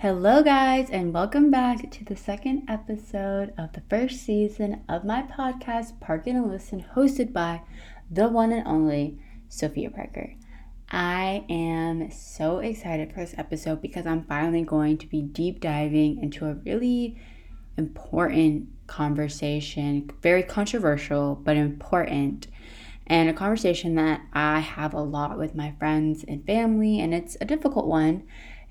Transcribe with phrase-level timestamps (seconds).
[0.00, 5.22] Hello, guys, and welcome back to the second episode of the first season of my
[5.22, 7.62] podcast, Park and Listen, hosted by
[8.08, 10.34] the one and only Sophia Parker.
[10.88, 16.22] I am so excited for this episode because I'm finally going to be deep diving
[16.22, 17.20] into a really
[17.76, 22.46] important conversation, very controversial, but important,
[23.08, 27.36] and a conversation that I have a lot with my friends and family, and it's
[27.40, 28.22] a difficult one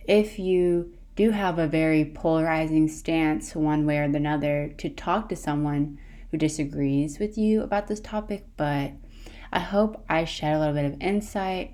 [0.07, 5.35] if you do have a very polarizing stance one way or another to talk to
[5.35, 5.97] someone
[6.29, 8.91] who disagrees with you about this topic, but
[9.51, 11.73] I hope I shed a little bit of insight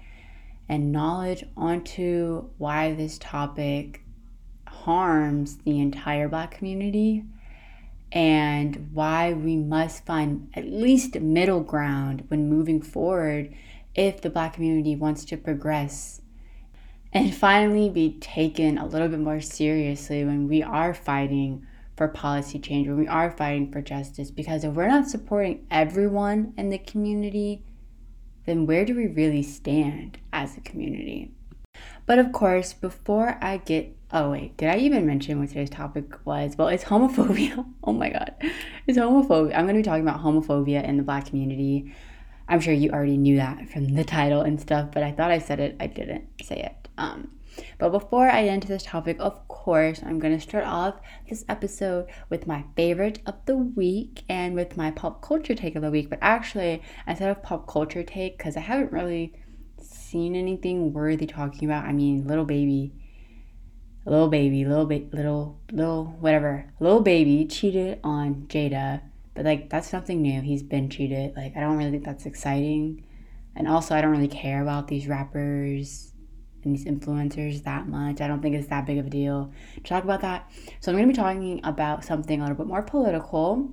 [0.69, 4.05] and knowledge onto why this topic
[4.65, 7.25] harms the entire black community
[8.13, 13.53] and why we must find at least middle ground when moving forward
[13.93, 16.21] if the black community wants to progress
[17.13, 22.57] and finally be taken a little bit more seriously when we are fighting for policy
[22.57, 24.31] change, when we are fighting for justice.
[24.31, 27.63] Because if we're not supporting everyone in the community,
[28.45, 31.31] then where do we really stand as a community?
[32.05, 36.25] But of course, before I get oh wait, did I even mention what today's topic
[36.25, 36.55] was?
[36.57, 37.65] Well, it's homophobia.
[37.85, 38.33] Oh my god.
[38.87, 39.55] It's homophobia.
[39.55, 41.93] I'm gonna be talking about homophobia in the black community.
[42.47, 45.39] I'm sure you already knew that from the title and stuff, but I thought I
[45.39, 46.82] said it, I didn't say it.
[46.97, 47.29] Um,
[47.77, 50.95] but before I get into this topic, of course, I'm going to start off
[51.29, 55.81] this episode with my favorite of the week and with my pop culture take of
[55.81, 56.09] the week.
[56.09, 59.33] But actually, instead of pop culture take, because I haven't really
[59.79, 62.93] seen anything worthy talking about, I mean, little Baby,
[64.05, 69.01] Lil Baby, little baby, little, little, whatever, little Baby cheated on Jayda.
[69.35, 70.41] But like, that's nothing new.
[70.41, 71.35] He's been cheated.
[71.35, 73.03] Like, I don't really think that's exciting.
[73.55, 76.12] And also, I don't really care about these rappers
[76.65, 78.21] and these influencers that much.
[78.21, 80.49] I don't think it's that big of a deal to talk about that.
[80.79, 83.69] So I'm going to be talking about something a little bit more political.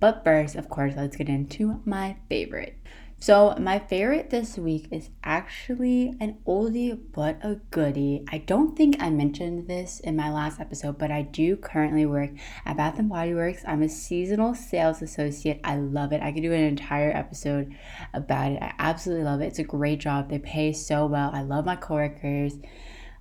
[0.00, 2.76] But first, of course, let's get into my favorite.
[3.24, 8.22] So, my favorite this week is actually an oldie but a goodie.
[8.30, 12.32] I don't think I mentioned this in my last episode, but I do currently work
[12.66, 13.62] at Bath and Body Works.
[13.66, 15.58] I'm a seasonal sales associate.
[15.64, 16.20] I love it.
[16.20, 17.74] I could do an entire episode
[18.12, 18.62] about it.
[18.62, 19.46] I absolutely love it.
[19.46, 20.28] It's a great job.
[20.28, 21.30] They pay so well.
[21.32, 22.58] I love my coworkers.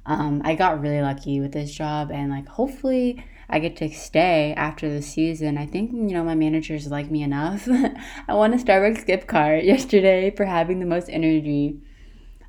[0.05, 4.53] Um, I got really lucky with this job, and like, hopefully, I get to stay
[4.55, 5.57] after the season.
[5.57, 7.67] I think, you know, my managers like me enough.
[8.27, 11.79] I won a Starbucks gift card yesterday for having the most energy.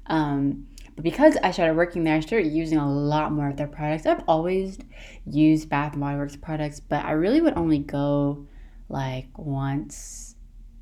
[0.07, 3.67] Um, but because I started working there, I started using a lot more of their
[3.67, 4.07] products.
[4.07, 4.79] I've always
[5.27, 8.47] used Bath and Body Works products, but I really would only go
[8.89, 10.37] like once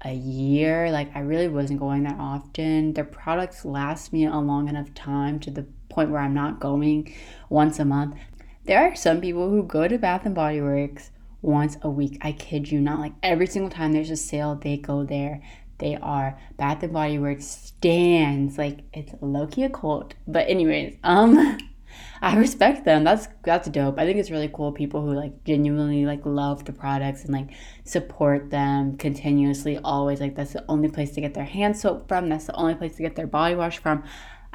[0.04, 0.90] a year.
[0.90, 2.92] Like I really wasn't going that often.
[2.92, 7.14] Their products last me a long enough time to the point where I'm not going
[7.48, 8.16] once a month.
[8.64, 12.18] There are some people who go to Bath and Body Works once a week.
[12.22, 13.00] I kid you not.
[13.00, 15.42] Like every single time there's a sale, they go there.
[15.78, 18.58] They are Bath and Body Works stands.
[18.58, 20.14] Like it's low key a cult.
[20.28, 21.58] But anyways, um
[22.22, 23.02] I respect them.
[23.02, 23.98] That's that's dope.
[23.98, 27.50] I think it's really cool people who like genuinely like love the products and like
[27.82, 30.20] support them continuously always.
[30.20, 32.28] Like that's the only place to get their hand soap from.
[32.28, 34.04] That's the only place to get their body wash from.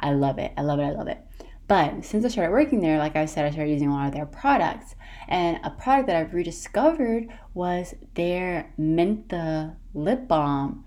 [0.00, 0.52] I love it.
[0.56, 0.84] I love it.
[0.84, 1.18] I love it.
[1.68, 4.14] But since I started working there, like I said, I started using a lot of
[4.14, 4.96] their products.
[5.28, 10.86] And a product that I've rediscovered was their Mentha lip balm.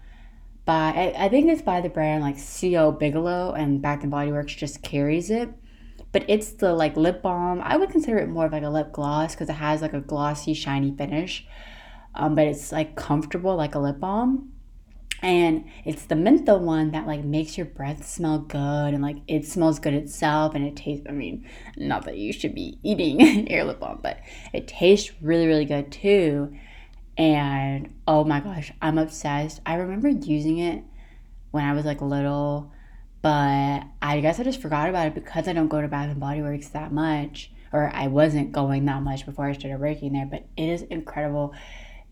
[0.66, 4.32] By I, I think it's by the brand like CO Bigelow and Bath and Body
[4.32, 5.50] Works just carries it.
[6.12, 7.62] But it's the like lip balm.
[7.64, 10.02] I would consider it more of like a lip gloss because it has like a
[10.02, 11.46] glossy, shiny finish.
[12.16, 14.52] Um, but it's like comfortable like a lip balm
[15.22, 19.46] and it's the mentha one that like makes your breath smell good and like it
[19.46, 21.46] smells good itself and it tastes i mean
[21.78, 24.20] not that you should be eating your lip balm but
[24.54, 26.56] it tastes really really good too.
[27.18, 29.62] And oh my gosh i'm obsessed.
[29.66, 30.84] I remember using it
[31.52, 32.72] when i was like little
[33.22, 36.20] but i guess i just forgot about it because i don't go to bath and
[36.20, 40.26] body works that much or i wasn't going that much before i started working there
[40.26, 41.54] but it is incredible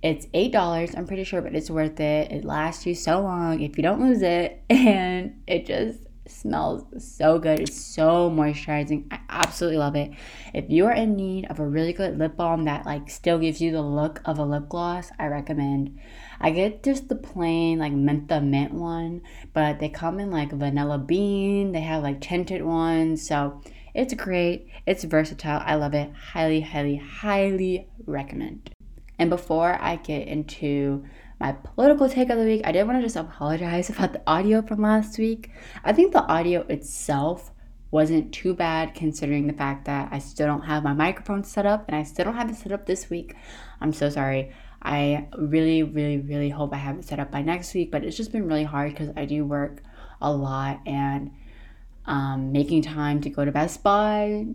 [0.01, 2.31] it's $8, I'm pretty sure, but it's worth it.
[2.31, 4.63] It lasts you so long if you don't lose it.
[4.69, 7.59] And it just smells so good.
[7.59, 9.07] It's so moisturizing.
[9.11, 10.11] I absolutely love it.
[10.53, 13.61] If you are in need of a really good lip balm that like still gives
[13.61, 15.99] you the look of a lip gloss, I recommend.
[16.39, 19.21] I get just the plain like mentha mint one,
[19.53, 21.71] but they come in like vanilla bean.
[21.73, 23.27] They have like tinted ones.
[23.27, 23.61] So
[23.93, 24.67] it's great.
[24.85, 25.61] It's versatile.
[25.65, 26.11] I love it.
[26.13, 28.69] Highly, highly, highly recommend.
[29.19, 31.05] And before I get into
[31.39, 34.61] my political take of the week, I did want to just apologize about the audio
[34.61, 35.51] from last week.
[35.83, 37.51] I think the audio itself
[37.91, 41.85] wasn't too bad considering the fact that I still don't have my microphone set up
[41.87, 43.35] and I still don't have it set up this week.
[43.81, 44.53] I'm so sorry.
[44.81, 48.15] I really, really, really hope I have it set up by next week, but it's
[48.15, 49.81] just been really hard because I do work
[50.21, 51.31] a lot and
[52.05, 54.45] um, making time to go to Best Buy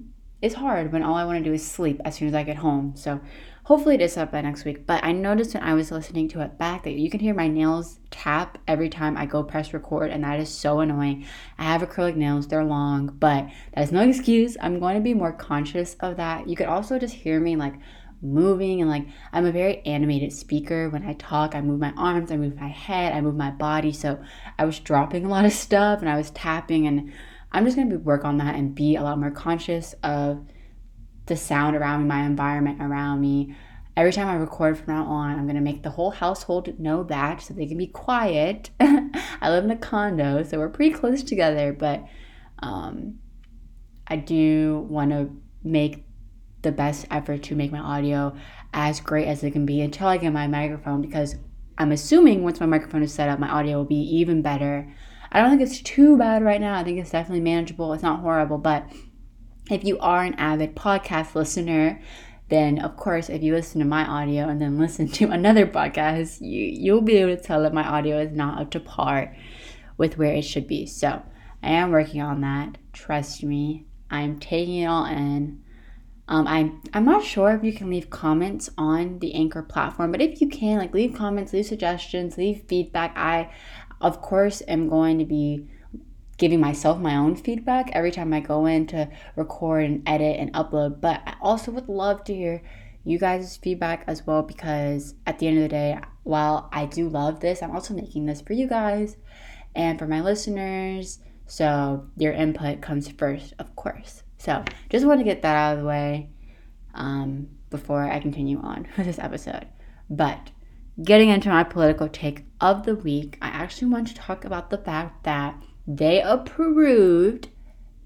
[0.41, 2.57] is hard when all I want to do is sleep as soon as I get
[2.57, 2.95] home.
[2.97, 3.21] So
[3.65, 4.87] hopefully it is up by next week.
[4.87, 7.49] But I noticed when I was listening to it back that you can hear my
[7.49, 11.27] nails tap every time I go press record, and that is so annoying.
[11.59, 14.57] I have acrylic nails, they're long, but that is no excuse.
[14.61, 16.49] I'm going to be more conscious of that.
[16.49, 17.75] You could also just hear me like
[18.23, 20.89] moving and like I'm a very animated speaker.
[20.91, 23.93] When I talk, I move my arms, I move my head, I move my body.
[23.93, 24.23] So
[24.59, 27.13] I was dropping a lot of stuff and I was tapping and
[27.53, 30.45] I'm just going to work on that and be a lot more conscious of
[31.27, 33.57] the sound around me, my environment around me.
[33.97, 37.43] Every time I record from now on, I'm to make the whole household know that
[37.43, 38.71] so they can be quiet.
[38.81, 42.05] I live in a condo, so we're pretty close together, but
[42.59, 43.21] um,
[44.09, 45.31] I do want to
[45.63, 46.05] make
[46.63, 48.37] the best effort to make my audio
[48.73, 51.37] as great as it can be until I get my microphone because
[51.79, 54.93] I'm assuming once my microphone is set up, my audio will be even better.
[55.31, 56.79] I don't think it's too bad right now.
[56.79, 57.93] I think it's definitely manageable.
[57.93, 58.87] It's not horrible, but
[59.71, 62.01] if you are an avid podcast listener,
[62.49, 66.41] then of course if you listen to my audio and then listen to another podcast,
[66.41, 69.35] you you'll be able to tell that my audio is not up to par
[69.97, 70.87] with where it should be.
[70.87, 71.23] So
[71.63, 72.79] I am working on that.
[72.93, 73.87] Trust me.
[74.11, 75.63] I'm taking it all in.
[76.27, 80.23] Um, I'm I'm not sure if you can leave comments on the Anchor platform, but
[80.23, 83.13] if you can, like leave comments, leave suggestions, leave feedback.
[83.17, 83.51] I
[84.01, 85.69] of course, am going to be
[86.37, 90.53] giving myself my own feedback every time I go in to record and edit and
[90.53, 91.01] upload.
[91.01, 92.63] But I also would love to hear
[93.05, 97.09] you guys' feedback as well because at the end of the day, while I do
[97.09, 99.17] love this, I'm also making this for you guys
[99.75, 101.19] and for my listeners.
[101.47, 104.23] So your input comes first, of course.
[104.39, 106.31] So just want to get that out of the way
[106.95, 109.67] um, before I continue on with this episode.
[110.09, 110.51] But
[111.03, 114.79] getting into my political take of the week, I actually want to talk about the
[114.79, 117.49] fact that they approved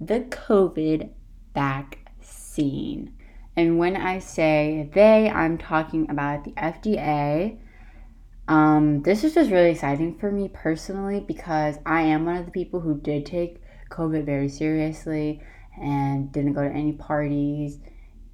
[0.00, 1.10] the COVID
[1.54, 3.14] vaccine.
[3.56, 7.58] And when I say they, I'm talking about the FDA.
[8.46, 12.52] Um, this is just really exciting for me personally because I am one of the
[12.52, 13.60] people who did take
[13.90, 15.42] COVID very seriously
[15.80, 17.78] and didn't go to any parties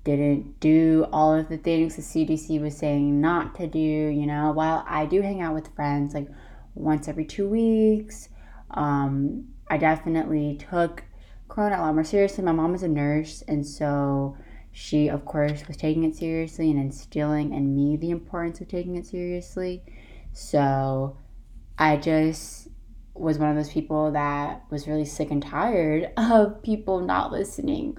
[0.05, 4.53] didn't do all of the things the CDC was saying not to do, you know,
[4.53, 6.29] while I do hang out with friends like
[6.75, 8.29] once every two weeks,
[8.75, 11.05] um, I definitely took
[11.49, 12.45] Corona a lot more seriously.
[12.45, 14.37] My mom is a nurse, and so
[14.73, 18.97] she, of course, was taking it seriously and instilling in me the importance of taking
[18.97, 19.83] it seriously.
[20.33, 21.17] So
[21.79, 22.69] I just
[23.15, 27.97] was one of those people that was really sick and tired of people not listening,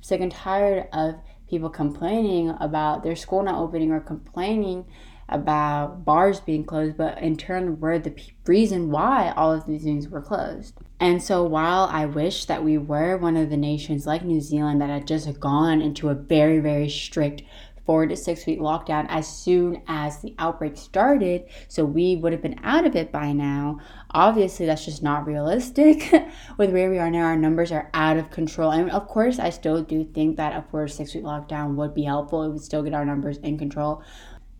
[0.00, 1.14] sick and tired of
[1.48, 4.84] people complaining about their school not opening or complaining
[5.28, 9.82] about bars being closed, but in turn were the p- reason why all of these
[9.82, 10.74] things were closed.
[11.00, 14.80] And so while I wish that we were one of the nations like New Zealand
[14.80, 17.42] that had just gone into a very, very strict
[17.86, 21.44] four to six week lockdown as soon as the outbreak started.
[21.68, 23.78] So we would have been out of it by now.
[24.10, 26.12] Obviously, that's just not realistic
[26.58, 27.26] with where we are now.
[27.26, 28.72] Our numbers are out of control.
[28.72, 31.94] And of course, I still do think that a four to six week lockdown would
[31.94, 32.42] be helpful.
[32.42, 34.02] It would still get our numbers in control.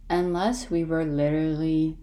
[0.08, 1.98] Unless we were literally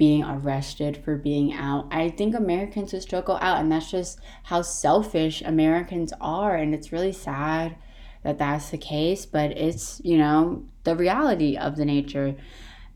[0.00, 1.86] being arrested for being out.
[1.90, 6.56] I think Americans would still go out, and that's just how selfish Americans are.
[6.56, 7.76] And it's really sad
[8.24, 12.34] that that's the case, but it's, you know, the reality of the nature.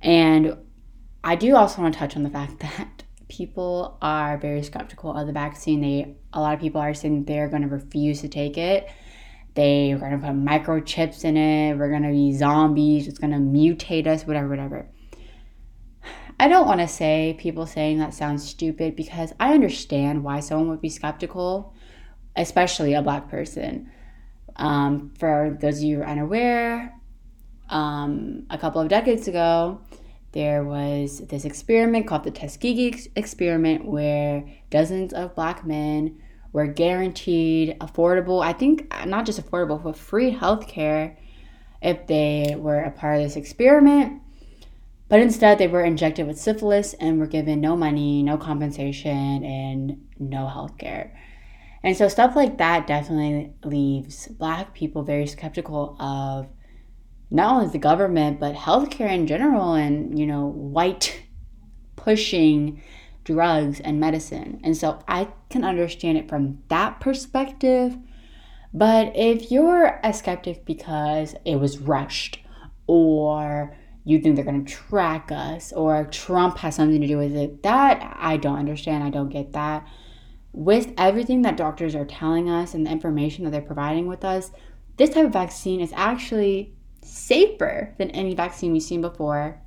[0.01, 0.57] And
[1.23, 5.27] I do also want to touch on the fact that people are very skeptical of
[5.27, 5.83] the vaccine.
[5.83, 8.89] They a lot of people are saying they're going to refuse to take it.
[9.55, 11.79] They're going to put microchips in it.
[11.79, 13.07] We're to be zombies.
[13.07, 14.89] It's to mutate us, whatever, whatever.
[16.39, 20.69] I don't want to say people saying that sounds stupid because I understand why someone
[20.69, 21.73] would be skeptical,
[22.35, 23.91] especially a black person.
[24.57, 26.93] Um, for those of you who are unaware,
[27.71, 29.81] um, a couple of decades ago,
[30.33, 36.21] there was this experiment called the Tuskegee experiment where dozens of black men
[36.55, 41.17] were guaranteed affordable, I think not just affordable, but free healthcare
[41.83, 44.23] if they were a part of this experiment.
[45.09, 50.07] But instead, they were injected with syphilis and were given no money, no compensation, and
[50.21, 51.11] no healthcare.
[51.83, 56.47] And so stuff like that definitely leaves black people very skeptical of
[57.31, 61.21] not only the government but healthcare in general and you know white
[61.97, 62.81] pushing
[63.25, 64.61] drugs and medicine.
[64.63, 67.97] And so I can understand it from that perspective.
[68.73, 72.41] But if you're a skeptic because it was rushed
[72.87, 77.35] or you think they're going to track us or Trump has something to do with
[77.35, 79.03] it, that I don't understand.
[79.03, 79.87] I don't get that.
[80.53, 84.51] With everything that doctors are telling us and the information that they're providing with us,
[84.97, 89.61] this type of vaccine is actually safer than any vaccine we've seen before.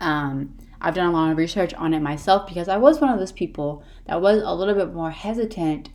[0.00, 3.18] Um, I've done a lot of research on it myself because I was one of
[3.20, 5.90] those people that was a little bit more hesitant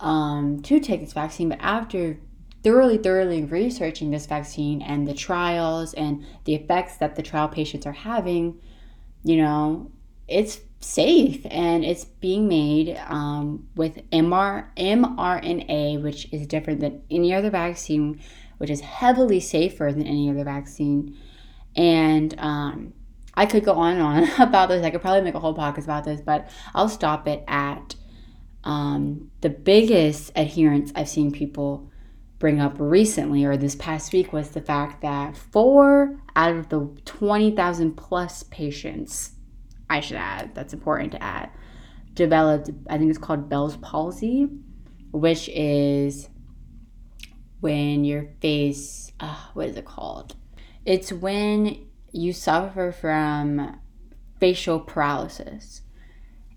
[0.00, 1.48] um, to take this vaccine.
[1.48, 2.18] But after
[2.62, 7.86] thoroughly, thoroughly researching this vaccine and the trials and the effects that the trial patients
[7.86, 8.60] are having,
[9.24, 9.90] you know,
[10.28, 17.32] it's safe and it's being made um, with MR, mRNA, which is different than any
[17.32, 18.20] other vaccine,
[18.58, 21.16] which is heavily safer than any other vaccine.
[21.74, 22.92] And um,
[23.36, 24.84] I could go on and on about this.
[24.84, 27.94] I could probably make a whole podcast about this, but I'll stop it at
[28.64, 31.90] um, the biggest adherence I've seen people
[32.38, 36.90] bring up recently or this past week was the fact that four out of the
[37.04, 39.32] 20,000 plus patients,
[39.88, 41.50] I should add, that's important to add,
[42.14, 44.48] developed, I think it's called Bell's palsy,
[45.12, 46.28] which is
[47.60, 50.34] when your face, uh, what is it called?
[50.84, 51.85] It's when
[52.16, 53.78] you suffer from
[54.40, 55.82] facial paralysis.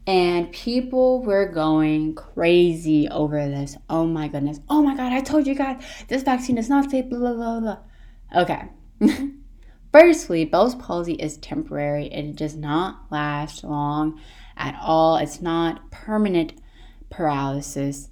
[0.08, 3.78] And people were going crazy over this.
[3.90, 4.60] Oh my goodness.
[4.70, 7.78] Oh my God, I told you guys this vaccine is not safe, blah, blah, blah.
[8.36, 8.70] Okay.
[9.92, 12.08] Firstly, Bell's palsy is temporary.
[12.08, 14.20] It does not last long
[14.58, 15.18] at all.
[15.18, 16.54] It's not permanent
[17.10, 18.10] paralysis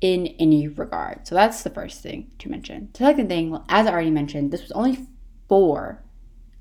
[0.00, 1.26] in any regard.
[1.26, 2.88] So that's the first thing to mention.
[2.92, 5.06] The second thing, as I already mentioned, this was only
[5.48, 6.02] four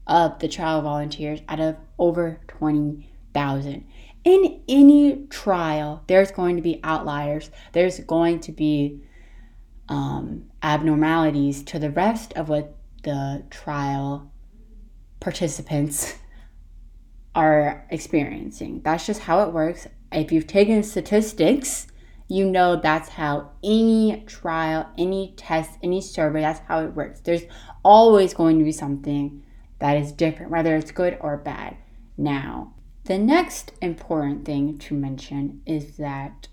[0.08, 3.86] of the trial volunteers out of over 20,000.
[4.24, 9.04] In any trial, there's going to be outliers, there's going to be
[9.90, 14.32] um, abnormalities to the rest of what the trial
[15.20, 16.16] participants
[17.36, 18.82] are experiencing.
[18.84, 19.88] That's just how it works.
[20.12, 21.88] If you've taken statistics,
[22.30, 27.22] you know that's how any trial, any test, any survey, that's how it works.
[27.22, 27.44] There's
[27.84, 29.44] always going to be something
[29.80, 31.78] that is different, whether it's good or bad.
[32.18, 32.74] Now,
[33.06, 36.48] the next important thing to mention is that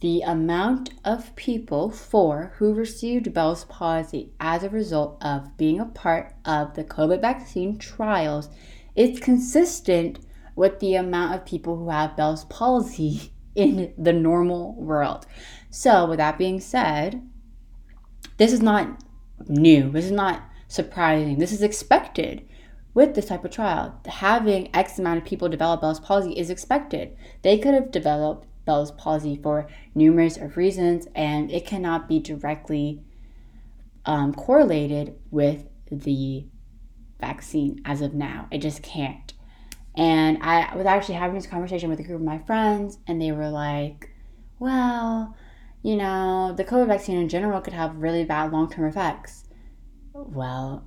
[0.00, 5.84] the amount of people, four, who received Bell's palsy as a result of being a
[5.84, 8.48] part of the COVID vaccine trials
[8.96, 10.20] is consistent
[10.56, 15.26] with the amount of people who have Bell's palsy in the normal world.
[15.68, 17.22] So, with that being said,
[18.38, 19.02] this is not
[19.48, 19.90] new.
[19.90, 21.38] This is not surprising.
[21.38, 22.48] This is expected
[22.94, 24.00] with this type of trial.
[24.06, 27.16] Having X amount of people develop Bell's palsy is expected.
[27.42, 33.02] They could have developed Bell's palsy for numerous of reasons, and it cannot be directly
[34.06, 36.46] um, correlated with the
[37.20, 38.46] vaccine as of now.
[38.50, 39.32] It just can't.
[39.96, 43.32] And I was actually having this conversation with a group of my friends, and they
[43.32, 44.10] were like,
[44.60, 45.34] well,
[45.82, 49.48] you know, the COVID vaccine in general could have really bad long term effects.
[50.28, 50.86] Well,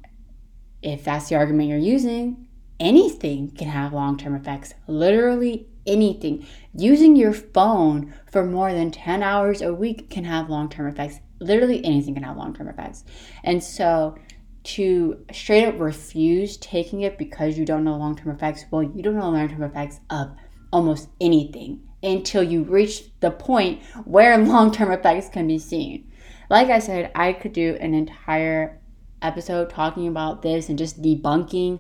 [0.82, 2.48] if that's the argument you're using,
[2.80, 4.74] anything can have long term effects.
[4.88, 6.46] Literally anything.
[6.74, 11.20] Using your phone for more than 10 hours a week can have long term effects.
[11.40, 13.04] Literally anything can have long term effects.
[13.44, 14.18] And so
[14.64, 19.02] to straight up refuse taking it because you don't know long term effects, well, you
[19.02, 20.32] don't know long term effects of
[20.72, 26.12] almost anything until you reach the point where long term effects can be seen.
[26.50, 28.80] Like I said, I could do an entire
[29.24, 31.80] episode talking about this and just debunking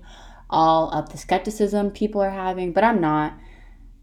[0.50, 3.34] all of the skepticism people are having, but I'm not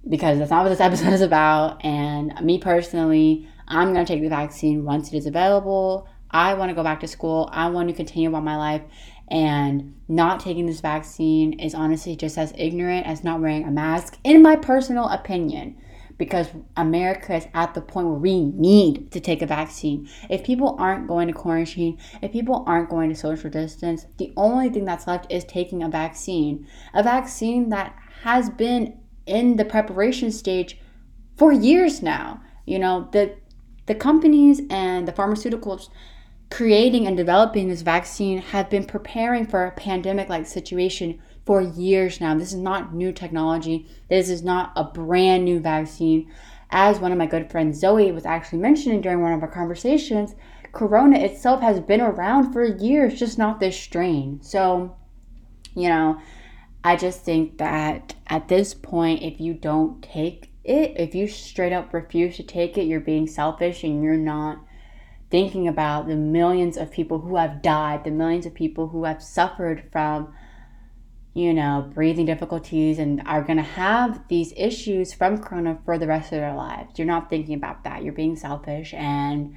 [0.08, 1.84] because that's not what this episode is about.
[1.84, 6.08] And me personally, I'm going to take the vaccine once it is available.
[6.30, 7.48] I want to go back to school.
[7.52, 8.82] I want to continue on my life.
[9.28, 14.18] And not taking this vaccine is honestly just as ignorant as not wearing a mask,
[14.24, 15.76] in my personal opinion
[16.20, 20.06] because America is at the point where we need to take a vaccine.
[20.28, 24.68] If people aren't going to quarantine, if people aren't going to social distance, the only
[24.68, 26.68] thing that's left is taking a vaccine.
[26.92, 30.78] A vaccine that has been in the preparation stage
[31.38, 32.42] for years now.
[32.66, 33.36] You know, the
[33.86, 35.88] the companies and the pharmaceuticals
[36.50, 42.20] creating and developing this vaccine have been preparing for a pandemic like situation for years
[42.20, 42.34] now.
[42.36, 43.86] This is not new technology.
[44.08, 46.30] This is not a brand new vaccine.
[46.70, 50.34] As one of my good friends Zoe was actually mentioning during one of our conversations,
[50.72, 54.40] Corona itself has been around for years, just not this strain.
[54.42, 54.96] So,
[55.74, 56.20] you know,
[56.84, 61.72] I just think that at this point, if you don't take it, if you straight
[61.72, 64.58] up refuse to take it, you're being selfish and you're not
[65.30, 69.22] thinking about the millions of people who have died, the millions of people who have
[69.22, 70.32] suffered from,
[71.32, 76.06] you know, breathing difficulties and are going to have these issues from Corona for the
[76.06, 76.98] rest of their lives.
[76.98, 78.02] You're not thinking about that.
[78.02, 79.56] You're being selfish and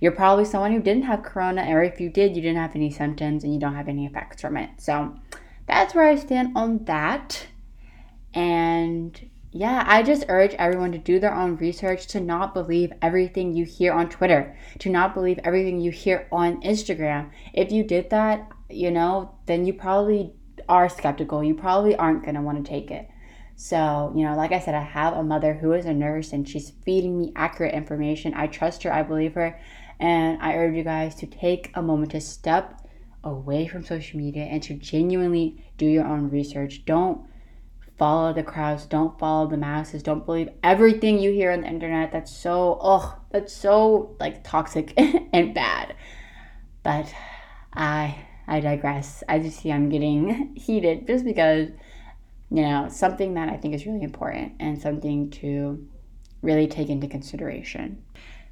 [0.00, 2.90] you're probably someone who didn't have Corona, or if you did, you didn't have any
[2.90, 4.68] symptoms and you don't have any effects from it.
[4.78, 5.14] So
[5.66, 7.46] that's where I stand on that.
[8.34, 13.54] And yeah, I just urge everyone to do their own research, to not believe everything
[13.54, 17.30] you hear on Twitter, to not believe everything you hear on Instagram.
[17.54, 20.34] If you did that, you know, then you probably
[20.68, 21.42] are skeptical.
[21.42, 23.08] You probably aren't going to want to take it.
[23.56, 26.48] So, you know, like I said, I have a mother who is a nurse and
[26.48, 28.34] she's feeding me accurate information.
[28.34, 29.58] I trust her, I believe her,
[30.00, 32.80] and I urge you guys to take a moment to step
[33.22, 36.84] away from social media and to genuinely do your own research.
[36.84, 37.26] Don't
[37.96, 42.10] follow the crowds, don't follow the masses, don't believe everything you hear on the internet.
[42.10, 44.92] That's so oh, that's so like toxic
[45.32, 45.94] and bad.
[46.82, 47.14] But
[47.72, 49.22] I I digress.
[49.28, 51.70] I just see I'm getting heated just because
[52.50, 55.86] you know, something that I think is really important and something to
[56.42, 58.04] really take into consideration.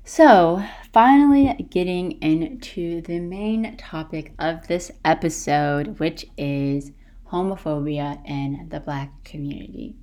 [0.04, 6.90] So, finally, getting into the main topic of this episode, which is
[7.30, 9.94] homophobia in the black community.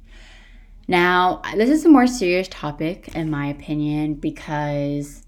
[0.87, 5.23] Now, this is a more serious topic, in my opinion, because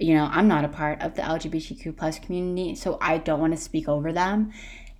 [0.00, 3.52] you know i'm not a part of the lgbtq plus community so i don't want
[3.52, 4.50] to speak over them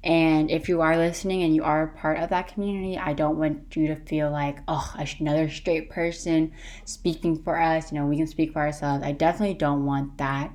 [0.03, 3.39] and if you are listening and you are a part of that community, I don't
[3.39, 6.53] want you to feel like, oh, another straight person
[6.87, 7.93] speaking for us.
[7.93, 9.05] You know, we can speak for ourselves.
[9.05, 10.55] I definitely don't want that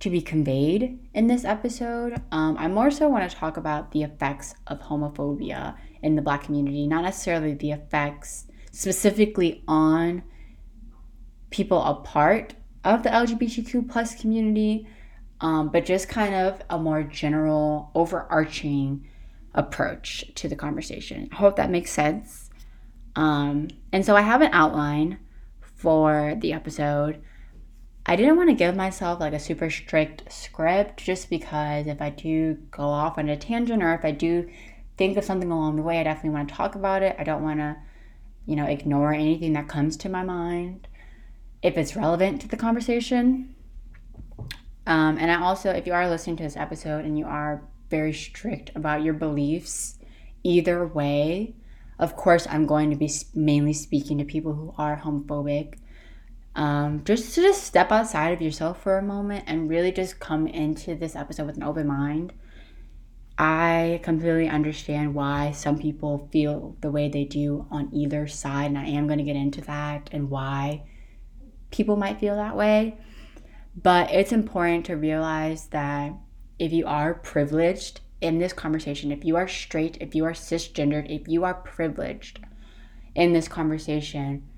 [0.00, 2.22] to be conveyed in this episode.
[2.30, 6.44] Um, I more so want to talk about the effects of homophobia in the black
[6.44, 10.22] community, not necessarily the effects specifically on
[11.50, 12.54] people a part
[12.88, 14.86] of the LGBTQ plus community,
[15.42, 19.06] um, but just kind of a more general, overarching
[19.54, 21.28] approach to the conversation.
[21.30, 22.48] I hope that makes sense.
[23.14, 25.18] Um, and so I have an outline
[25.60, 27.22] for the episode.
[28.06, 32.08] I didn't want to give myself like a super strict script just because if I
[32.08, 34.48] do go off on a tangent or if I do
[34.96, 37.16] think of something along the way, I definitely want to talk about it.
[37.18, 37.76] I don't want to,
[38.46, 40.87] you know, ignore anything that comes to my mind
[41.62, 43.54] if it's relevant to the conversation.
[44.86, 48.12] Um, and I also, if you are listening to this episode and you are very
[48.12, 49.98] strict about your beliefs,
[50.42, 51.54] either way,
[51.98, 55.74] of course, I'm going to be mainly speaking to people who are homophobic.
[56.54, 60.46] Um, just to just step outside of yourself for a moment and really just come
[60.46, 62.32] into this episode with an open mind.
[63.36, 68.78] I completely understand why some people feel the way they do on either side, and
[68.78, 70.82] I am going to get into that and why
[71.70, 72.98] people might feel that way.
[73.80, 76.12] But it's important to realize that
[76.58, 81.08] if you are privileged in this conversation, if you are straight, if you are cisgendered,
[81.08, 82.40] if you are privileged
[83.14, 84.48] in this conversation,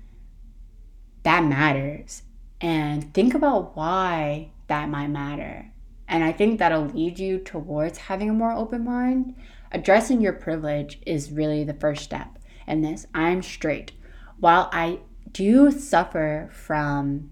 [1.23, 2.23] that matters.
[2.59, 5.71] And think about why that might matter.
[6.07, 9.35] And I think that'll lead you towards having a more open mind.
[9.71, 13.07] Addressing your privilege is really the first step in this.
[13.13, 13.93] I'm straight.
[14.39, 14.99] While I
[15.33, 17.31] do suffer from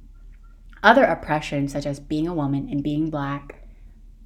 [0.82, 3.68] other oppressions, such as being a woman and being black,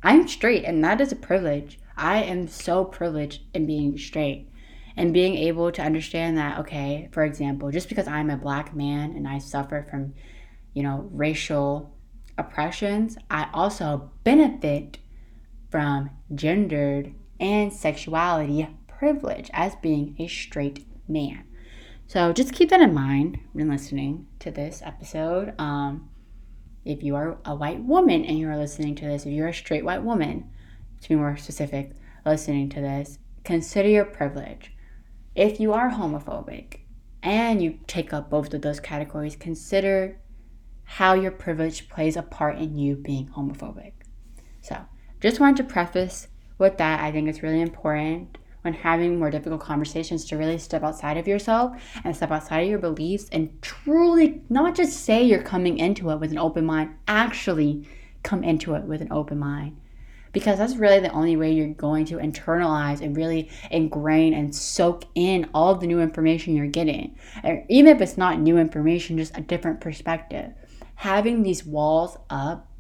[0.04, 1.80] I'm straight, and that is a privilege.
[1.96, 4.50] I am so privileged in being straight
[4.96, 9.14] and being able to understand that, okay, for example, just because I'm a black man
[9.16, 10.14] and I suffer from,
[10.74, 11.96] you know, racial
[12.38, 15.00] oppressions, I also benefit
[15.70, 21.46] from gendered and sexuality privilege as being a straight man.
[22.08, 25.54] So just keep that in mind when listening to this episode.
[25.60, 26.10] Um,
[26.86, 29.54] if you are a white woman and you are listening to this, if you're a
[29.54, 30.50] straight white woman,
[31.02, 31.92] to be more specific,
[32.26, 34.74] listening to this, consider your privilege.
[35.36, 36.82] If you are homophobic
[37.22, 40.20] and you take up both of those categories, consider
[40.84, 43.94] how your privilege plays a part in you being homophobic.
[44.62, 44.86] So,
[45.22, 47.00] just wanted to preface with that.
[47.00, 51.28] I think it's really important when having more difficult conversations to really step outside of
[51.28, 56.10] yourself and step outside of your beliefs and truly not just say you're coming into
[56.10, 57.88] it with an open mind, actually
[58.24, 59.78] come into it with an open mind.
[60.32, 65.04] Because that's really the only way you're going to internalize and really ingrain and soak
[65.14, 67.16] in all the new information you're getting.
[67.44, 70.52] And even if it's not new information, just a different perspective.
[70.96, 72.72] Having these walls up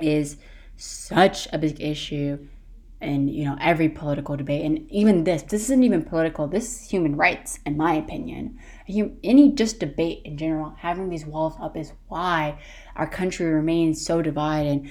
[0.00, 0.36] is
[0.76, 2.38] such a big issue
[3.00, 6.90] in you know every political debate and even this this isn't even political this is
[6.90, 8.58] human rights in my opinion.
[9.22, 12.58] Any just debate in general having these walls up is why
[12.96, 14.90] our country remains so divided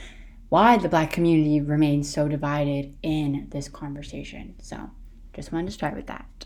[0.49, 4.55] why the black community remains so divided in this conversation.
[4.61, 4.89] So
[5.33, 6.45] just wanted to start with that.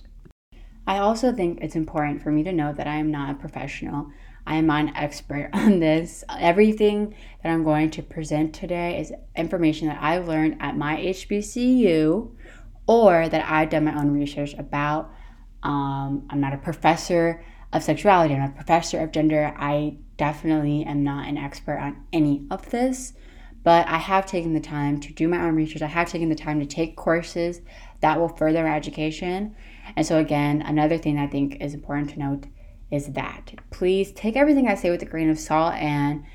[0.87, 4.09] I also think it's important for me to know that i am not a professional
[4.45, 6.23] I am not an expert on this.
[6.39, 12.31] Everything that I'm going to present today is information that I learned at my HBCU
[12.87, 15.11] or that I've done my own research about.
[15.63, 19.53] Um, I'm not a professor of sexuality, I'm not a professor of gender.
[19.57, 23.13] I definitely am not an expert on any of this,
[23.63, 25.81] but I have taken the time to do my own research.
[25.81, 27.61] I have taken the time to take courses
[28.01, 29.55] that will further my education.
[29.95, 32.45] And so, again, another thing I think is important to note
[32.91, 33.53] is that.
[33.71, 36.25] Please take everything I say with a grain of salt and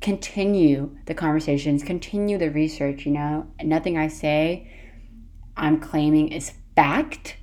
[0.00, 3.46] continue the conversations, continue the research, you know.
[3.62, 4.70] Nothing I say
[5.56, 7.36] I'm claiming is fact.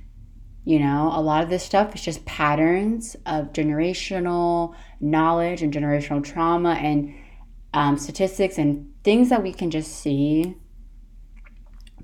[0.64, 6.22] You know, a lot of this stuff is just patterns of generational knowledge and generational
[6.22, 7.14] trauma and
[7.72, 10.56] um, statistics and things that we can just see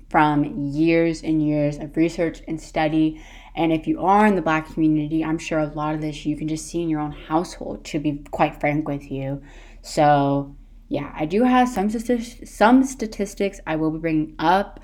[0.09, 3.21] from years and years of research and study
[3.55, 6.35] and if you are in the black community, I'm sure a lot of this you
[6.35, 9.41] can just see in your own household, to be quite frank with you.
[9.81, 10.55] So,
[10.89, 14.79] yeah, I do have some some statistics I will be bringing up,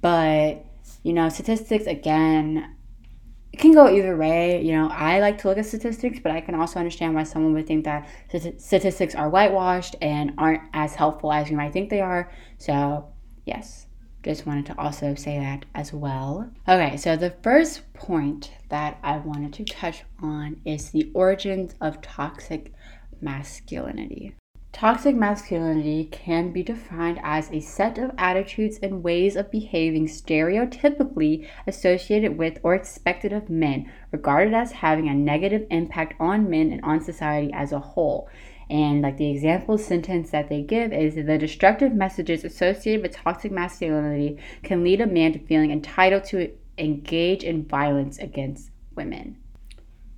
[0.00, 0.64] but
[1.02, 2.74] you know, statistics again
[3.54, 4.60] it can go either way.
[4.62, 7.52] You know, I like to look at statistics, but I can also understand why someone
[7.54, 8.08] would think that
[8.58, 12.32] statistics are whitewashed and aren't as helpful as you might think they are.
[12.58, 13.12] So,
[13.46, 13.86] yes.
[14.24, 16.50] Just wanted to also say that as well.
[16.66, 22.00] Okay, so the first point that I wanted to touch on is the origins of
[22.00, 22.72] toxic
[23.20, 24.34] masculinity.
[24.72, 31.46] Toxic masculinity can be defined as a set of attitudes and ways of behaving stereotypically
[31.66, 36.80] associated with or expected of men, regarded as having a negative impact on men and
[36.82, 38.28] on society as a whole.
[38.70, 43.52] And like the example sentence that they give is the destructive messages associated with toxic
[43.52, 49.36] masculinity can lead a man to feeling entitled to engage in violence against women.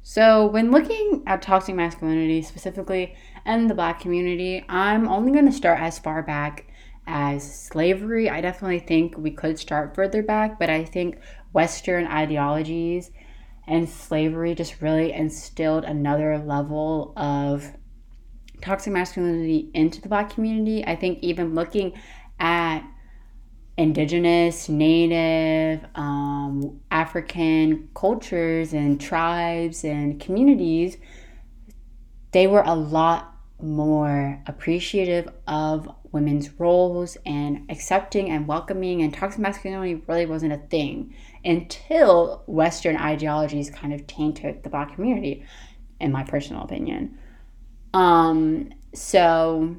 [0.02, 5.52] So, when looking at toxic masculinity specifically in the black community, I'm only going to
[5.52, 6.68] start as far back
[7.08, 8.30] as slavery.
[8.30, 11.18] I definitely think we could start further back, but I think
[11.52, 13.10] Western ideologies
[13.66, 17.72] and slavery just really instilled another level of
[18.60, 20.84] toxic masculinity into the black community.
[20.86, 21.92] I think even looking
[22.38, 22.82] at
[23.76, 30.96] indigenous, native, um, African cultures and tribes and communities,
[32.32, 39.40] they were a lot more appreciative of women's roles and accepting and welcoming and toxic
[39.40, 41.14] masculinity really wasn't a thing
[41.44, 45.44] until western ideologies kind of tainted the black community
[46.00, 47.18] in my personal opinion
[47.96, 49.74] um, so,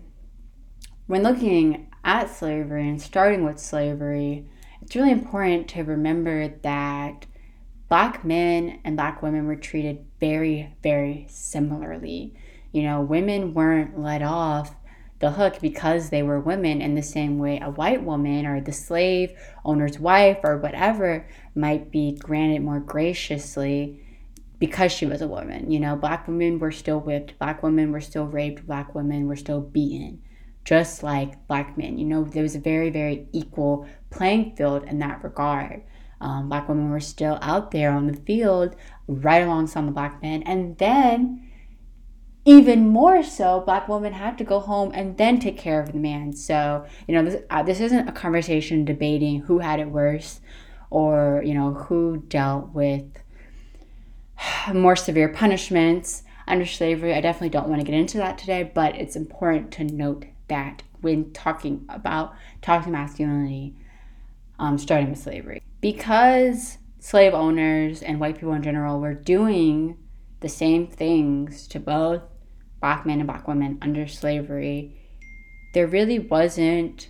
[1.06, 4.50] when looking at slavery and starting with slavery,
[4.82, 7.28] it's really important to remember that
[7.90, 12.34] black men and black women were treated very, very similarly.
[12.72, 14.74] You know, women weren't let off
[15.20, 18.74] the hook because they were women in the same way a white woman or the
[18.74, 24.02] slave owner's wife or whatever might be granted more graciously
[24.60, 25.72] because she was a woman.
[25.72, 29.36] You know, black women were still whipped, black women were still raped, black women were
[29.36, 30.22] still beaten,
[30.66, 31.98] just like black men.
[31.98, 35.84] You know, there was a very, very equal playing field in that regard.
[36.20, 38.76] Um, black women were still out there on the field
[39.08, 40.42] right alongside the black men.
[40.44, 41.52] And then,
[42.44, 46.00] even more so, black women had to go home and then take care of the
[46.00, 46.34] man.
[46.34, 50.40] So, you know, this, uh, this isn't a conversation debating who had it worse
[50.90, 53.04] or, you know, who dealt with
[54.74, 57.14] more severe punishments under slavery.
[57.14, 60.84] I definitely don't want to get into that today, but it's important to note that
[61.02, 63.76] when talking about toxic masculinity,
[64.60, 65.62] um, starting with slavery.
[65.82, 69.98] Because slave owners and white people in general were doing
[70.40, 72.22] the same things to both
[72.80, 74.96] black men and black women under slavery,
[75.74, 77.10] there really wasn't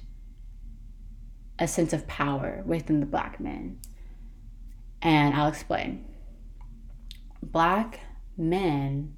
[1.60, 3.80] a sense of power within the black men.
[5.02, 6.07] And I'll explain
[7.52, 8.00] black
[8.38, 9.16] men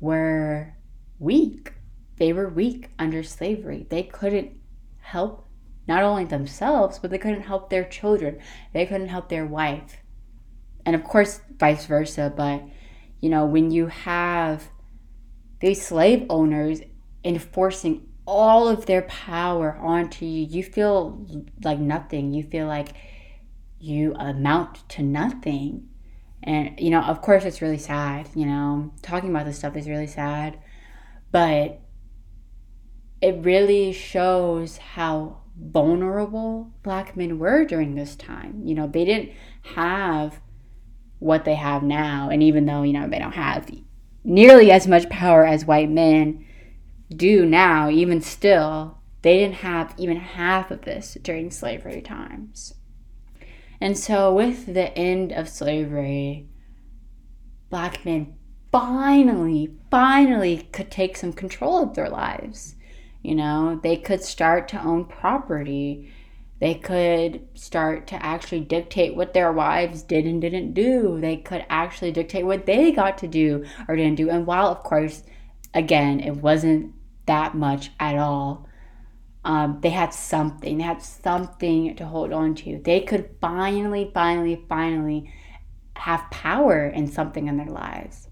[0.00, 0.74] were
[1.18, 1.72] weak.
[2.16, 3.86] They were weak under slavery.
[3.88, 4.52] They couldn't
[5.00, 5.48] help
[5.86, 8.38] not only themselves, but they couldn't help their children.
[8.72, 9.98] They couldn't help their wife.
[10.86, 12.32] And of course, vice versa.
[12.34, 12.62] But,
[13.20, 14.68] you know, when you have
[15.60, 16.80] these slave owners
[17.24, 20.46] enforcing all of their power onto you.
[20.46, 21.26] You feel
[21.62, 22.32] like nothing.
[22.32, 22.88] You feel like
[23.78, 25.88] you amount to nothing.
[26.44, 28.28] And, you know, of course, it's really sad.
[28.34, 30.58] You know, talking about this stuff is really sad.
[31.32, 31.80] But
[33.20, 38.62] it really shows how vulnerable black men were during this time.
[38.64, 39.32] You know, they didn't
[39.74, 40.40] have
[41.18, 42.28] what they have now.
[42.30, 43.70] And even though, you know, they don't have
[44.22, 46.44] nearly as much power as white men
[47.08, 52.74] do now, even still, they didn't have even half of this during slavery times.
[53.84, 56.48] And so, with the end of slavery,
[57.68, 58.34] black men
[58.72, 62.76] finally, finally could take some control of their lives.
[63.20, 66.10] You know, they could start to own property.
[66.60, 71.20] They could start to actually dictate what their wives did and didn't do.
[71.20, 74.30] They could actually dictate what they got to do or didn't do.
[74.30, 75.24] And while, of course,
[75.74, 76.94] again, it wasn't
[77.26, 78.66] that much at all,
[79.44, 80.78] um, they had something.
[80.78, 82.80] They had something to hold on to.
[82.82, 85.32] They could finally, finally, finally
[85.96, 88.28] have power in something in their lives.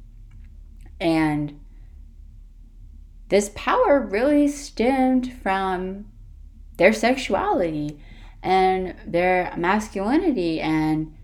[1.01, 1.61] And
[3.29, 6.07] this power really stemmed from
[6.79, 8.01] their sexuality
[8.43, 11.15] and their masculinity and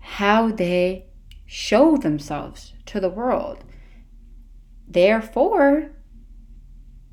[0.00, 1.06] how they
[1.46, 3.64] show themselves to the world.
[4.86, 5.93] Therefore,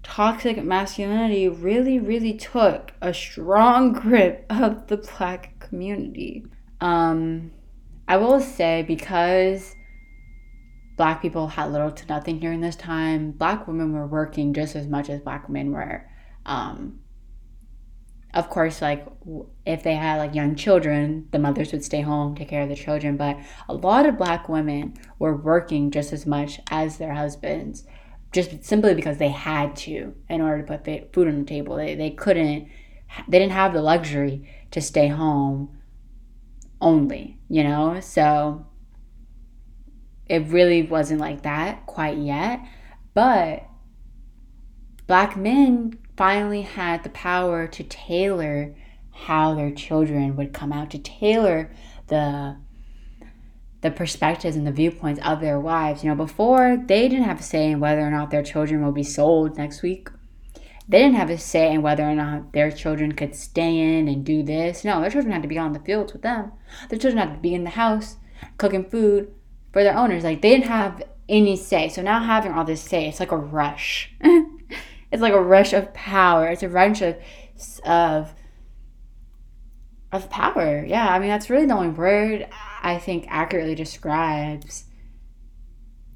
[0.03, 6.45] toxic masculinity really, really took a strong grip of the black community.
[6.79, 7.51] Um,
[8.07, 9.75] I will say because
[10.97, 13.31] black people had little to nothing during this time.
[13.31, 16.07] Black women were working just as much as black men were.
[16.45, 16.99] Um,
[18.33, 19.05] of course, like
[19.65, 22.75] if they had like young children, the mothers would stay home, take care of the
[22.75, 23.17] children.
[23.17, 23.37] But
[23.67, 27.85] a lot of black women were working just as much as their husbands,
[28.31, 31.75] just simply because they had to in order to put food on the table.
[31.75, 32.69] They, they couldn't,
[33.27, 35.77] they didn't have the luxury to stay home
[36.79, 37.99] only, you know?
[37.99, 38.65] So
[40.27, 42.61] it really wasn't like that quite yet.
[43.13, 43.65] But
[45.07, 48.75] black men finally had the power to tailor
[49.11, 51.71] how their children would come out, to tailor
[52.07, 52.55] the
[53.81, 56.03] the perspectives and the viewpoints of their wives.
[56.03, 58.91] You know, before they didn't have a say in whether or not their children will
[58.91, 60.09] be sold next week.
[60.87, 64.25] They didn't have a say in whether or not their children could stay in and
[64.25, 64.83] do this.
[64.83, 66.51] No, their children had to be on the fields with them.
[66.89, 68.17] Their children had to be in the house
[68.57, 69.31] cooking food,
[69.71, 70.23] for their owners.
[70.23, 71.89] Like they didn't have any say.
[71.89, 74.13] So now having all this say, it's like a rush.
[75.11, 76.47] it's like a rush of power.
[76.47, 77.17] It's a rush of
[77.85, 78.33] of
[80.11, 80.83] of power.
[80.85, 82.47] Yeah, I mean that's really the only word
[82.81, 84.85] I think accurately describes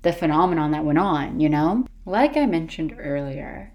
[0.02, 1.86] the phenomenon that went on, you know?
[2.06, 3.74] Like I mentioned earlier,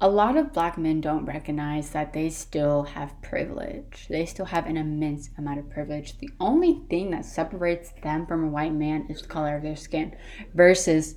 [0.00, 4.06] a lot of black men don't recognize that they still have privilege.
[4.08, 6.18] They still have an immense amount of privilege.
[6.18, 9.76] The only thing that separates them from a white man is the color of their
[9.76, 10.16] skin,
[10.54, 11.16] versus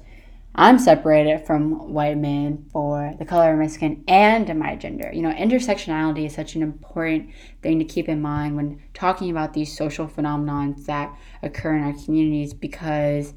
[0.56, 5.10] I'm separated from white men for the color of my skin and my gender.
[5.12, 7.32] You know, intersectionality is such an important
[7.64, 11.94] thing to keep in mind when talking about these social phenomenons that occur in our
[11.94, 13.34] communities because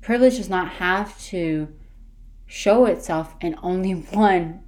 [0.00, 1.68] privilege does not have to
[2.46, 4.60] show itself in only one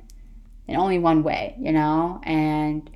[0.69, 2.21] in only one way, you know?
[2.25, 2.91] And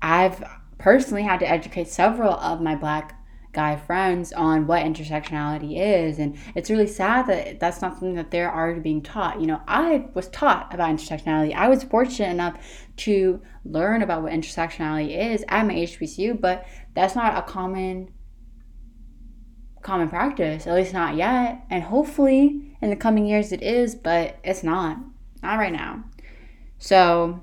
[0.00, 0.42] I've
[0.78, 3.17] personally had to educate several of my black
[3.52, 6.18] guy friends on what intersectionality is.
[6.18, 9.40] And it's really sad that that's not something that they're already being taught.
[9.40, 11.54] You know i was taught about intersectionality.
[11.54, 12.58] I was fortunate enough
[12.98, 18.10] to learn about what intersectionality is at my hbcu but that's not a common
[19.82, 21.64] common practice at least not yet.
[21.70, 24.98] And hopefully in the coming years it is but it's not.
[25.42, 26.04] Not right now.
[26.78, 27.40] So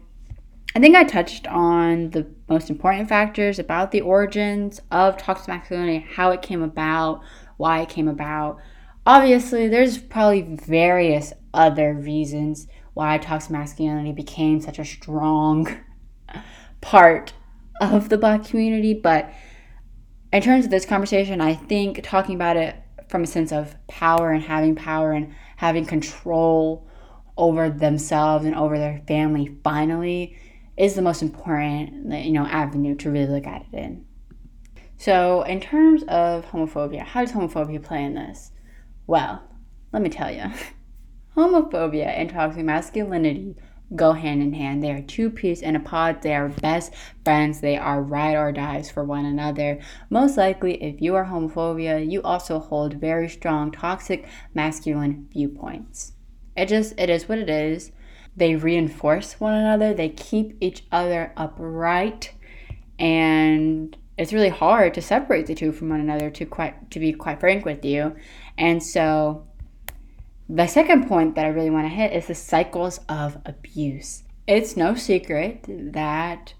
[0.75, 6.05] I think I touched on the most important factors about the origins of toxic masculinity,
[6.05, 7.21] how it came about,
[7.55, 8.57] why it came about.
[9.05, 15.65] Obviously, there's probably various other reasons why toxic masculinity became such a strong
[16.81, 17.31] part
[17.79, 19.31] of the black community, but
[20.33, 22.75] in terms of this conversation, I think talking about it
[23.07, 26.85] from a sense of power and having power and having control
[27.37, 30.37] over themselves and over their family finally
[30.77, 34.05] is the most important you know avenue to really look at it in
[34.97, 38.51] so in terms of homophobia how does homophobia play in this
[39.07, 39.43] well
[39.91, 40.43] let me tell you
[41.35, 43.55] homophobia and toxic masculinity
[43.93, 44.83] go hand in hand.
[44.83, 46.21] They are two peas in a pod.
[46.21, 47.61] They are best friends.
[47.61, 49.79] They are ride or dies for one another.
[50.09, 56.13] Most likely, if you are homophobia, you also hold very strong toxic masculine viewpoints.
[56.55, 57.91] It just it is what it is.
[58.35, 62.33] They reinforce one another, they keep each other upright,
[62.99, 67.13] and it's really hard to separate the two from one another to quite to be
[67.13, 68.15] quite frank with you.
[68.57, 69.47] And so
[70.47, 74.23] the second point that I really want to hit is the cycles of abuse.
[74.47, 76.53] It's no secret that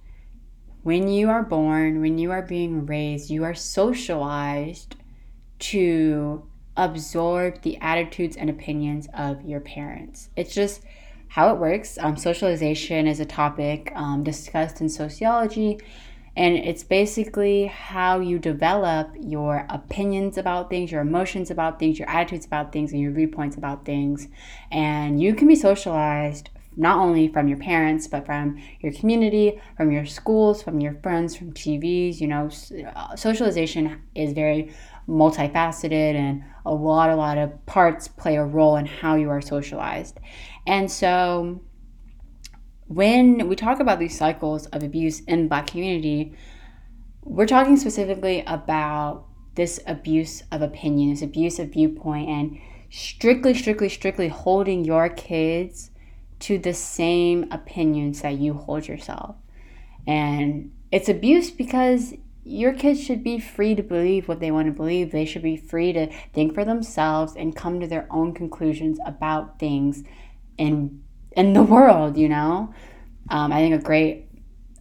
[0.82, 4.96] when you are born, when you are being raised, you are socialized
[5.60, 10.30] to absorb the attitudes and opinions of your parents.
[10.36, 10.82] It's just
[11.36, 11.98] how it works.
[12.00, 15.78] Um, socialization is a topic um, discussed in sociology,
[16.38, 22.10] and it's basically how you develop your opinions about things, your emotions about things, your
[22.10, 24.30] attitudes about things, and your viewpoints about things.
[24.72, 29.92] And you can be socialized not only from your parents, but from your community, from
[29.92, 32.22] your schools, from your friends, from TVs.
[32.22, 32.50] You know,
[32.96, 34.74] uh, socialization is very
[35.08, 39.42] multifaceted and a lot, a lot of parts play a role in how you are
[39.42, 40.20] socialized.
[40.68, 41.62] And so
[42.88, 46.34] when we talk about these cycles of abuse in black community,
[47.24, 49.26] we're talking specifically about
[49.56, 55.92] this abuse of opinion, this abuse of viewpoint, and strictly, strictly, strictly holding your kids
[56.40, 59.36] to the same opinions that you hold yourself.
[60.06, 64.72] And it's abuse because your kids should be free to believe what they want to
[64.72, 65.12] believe.
[65.12, 69.58] They should be free to think for themselves and come to their own conclusions about
[69.58, 70.04] things
[70.58, 72.18] in in the world.
[72.18, 72.74] You know,
[73.30, 74.28] um, I think a great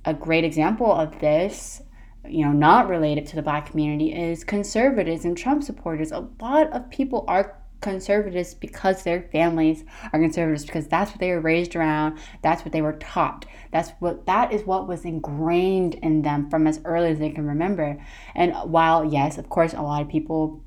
[0.05, 1.83] a great example of this,
[2.29, 6.13] you know, not related to the black community is conservatives and Trump supporters.
[6.13, 11.31] A lot of people are conservatives because their families are conservatives because that's what they
[11.31, 15.95] were raised around that's what they were taught that's what that is what was ingrained
[15.97, 18.03] in them from as early as they can remember
[18.35, 20.65] and while yes of course a lot of people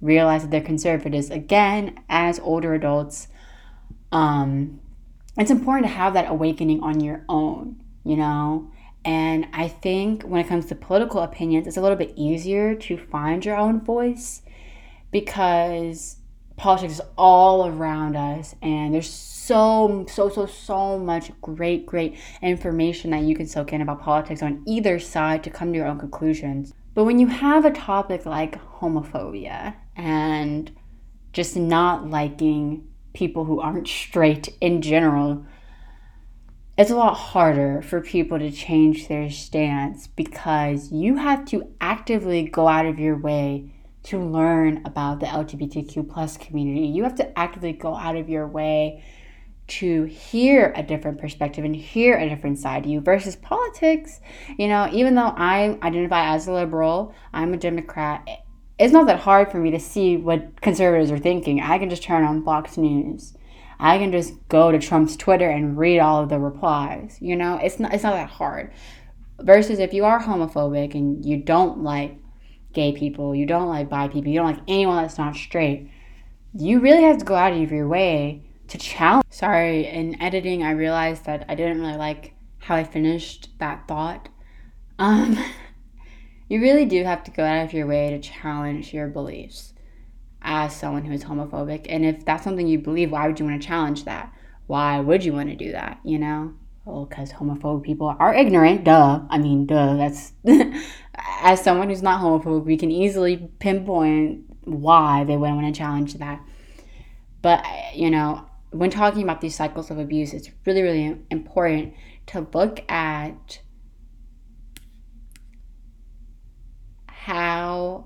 [0.00, 3.26] realize that they're conservatives again as older adults
[4.12, 4.80] um
[5.36, 8.70] it's important to have that awakening on your own you know?
[9.04, 12.98] And I think when it comes to political opinions, it's a little bit easier to
[12.98, 14.42] find your own voice
[15.10, 16.16] because
[16.56, 23.10] politics is all around us and there's so so so so much great great information
[23.10, 25.98] that you can soak in about politics on either side to come to your own
[25.98, 26.74] conclusions.
[26.92, 30.70] But when you have a topic like homophobia and
[31.32, 35.44] just not liking people who aren't straight in general
[36.80, 42.44] it's a lot harder for people to change their stance because you have to actively
[42.44, 43.70] go out of your way
[44.04, 46.86] to learn about the LGBTQ plus community.
[46.86, 49.04] You have to actively go out of your way
[49.66, 54.18] to hear a different perspective and hear a different side of you versus politics.
[54.58, 58.26] You know, even though I identify as a liberal, I'm a Democrat.
[58.80, 61.60] It's not that hard for me to see what conservatives are thinking.
[61.60, 63.34] I can just turn on Fox News.
[63.78, 67.18] I can just go to Trump's Twitter and read all of the replies.
[67.20, 68.72] You know, it's not it's not that hard.
[69.38, 72.16] Versus if you are homophobic and you don't like
[72.72, 75.90] gay people, you don't like bi people, you don't like anyone that's not straight,
[76.54, 79.26] you really have to go out of your way to challenge.
[79.28, 84.30] Sorry, in editing, I realized that I didn't really like how I finished that thought.
[84.98, 85.38] Um,
[86.50, 89.72] you really do have to go out of your way to challenge your beliefs
[90.42, 91.86] as someone who is homophobic.
[91.88, 94.34] And if that's something you believe, why would you want to challenge that?
[94.66, 96.00] Why would you want to do that?
[96.04, 96.54] You know?
[96.84, 98.82] Well, because homophobic people are ignorant.
[98.82, 99.20] Duh.
[99.30, 99.94] I mean, duh.
[99.94, 100.32] That's
[101.14, 106.14] as someone who's not homophobic, we can easily pinpoint why they wouldn't want to challenge
[106.14, 106.40] that.
[107.42, 111.94] But you know, when talking about these cycles of abuse, it's really, really important
[112.26, 113.60] to look at
[117.24, 118.02] how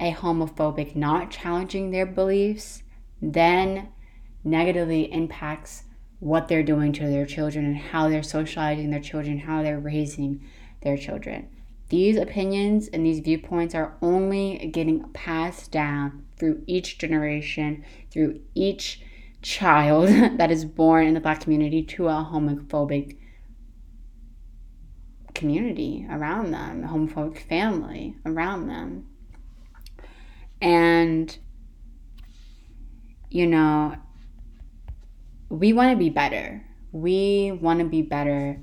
[0.00, 2.82] a homophobic not challenging their beliefs
[3.20, 3.88] then
[4.42, 5.84] negatively impacts
[6.18, 10.42] what they're doing to their children and how they're socializing their children, how they're raising
[10.80, 11.46] their children.
[11.90, 19.02] These opinions and these viewpoints are only getting passed down through each generation, through each
[19.42, 23.18] child that is born in the black community to a homophobic
[25.34, 29.06] community around them, a homophobic family around them.
[30.60, 31.36] And,
[33.30, 33.96] you know,
[35.48, 36.64] we want to be better.
[36.92, 38.60] We want to be better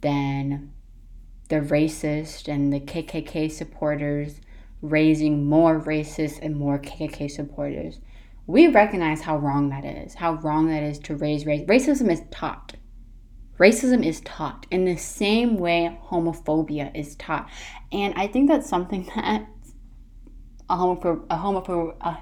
[0.00, 0.72] than
[1.48, 4.40] the racist and the KKK supporters
[4.80, 8.00] raising more racist and more KKK supporters.
[8.46, 11.66] We recognize how wrong that is, how wrong that is to raise race.
[11.68, 12.74] Racism is taught.
[13.58, 17.48] Racism is taught in the same way homophobia is taught.
[17.92, 19.46] And I think that's something that
[20.68, 22.18] a homophobic, a homophobic, a,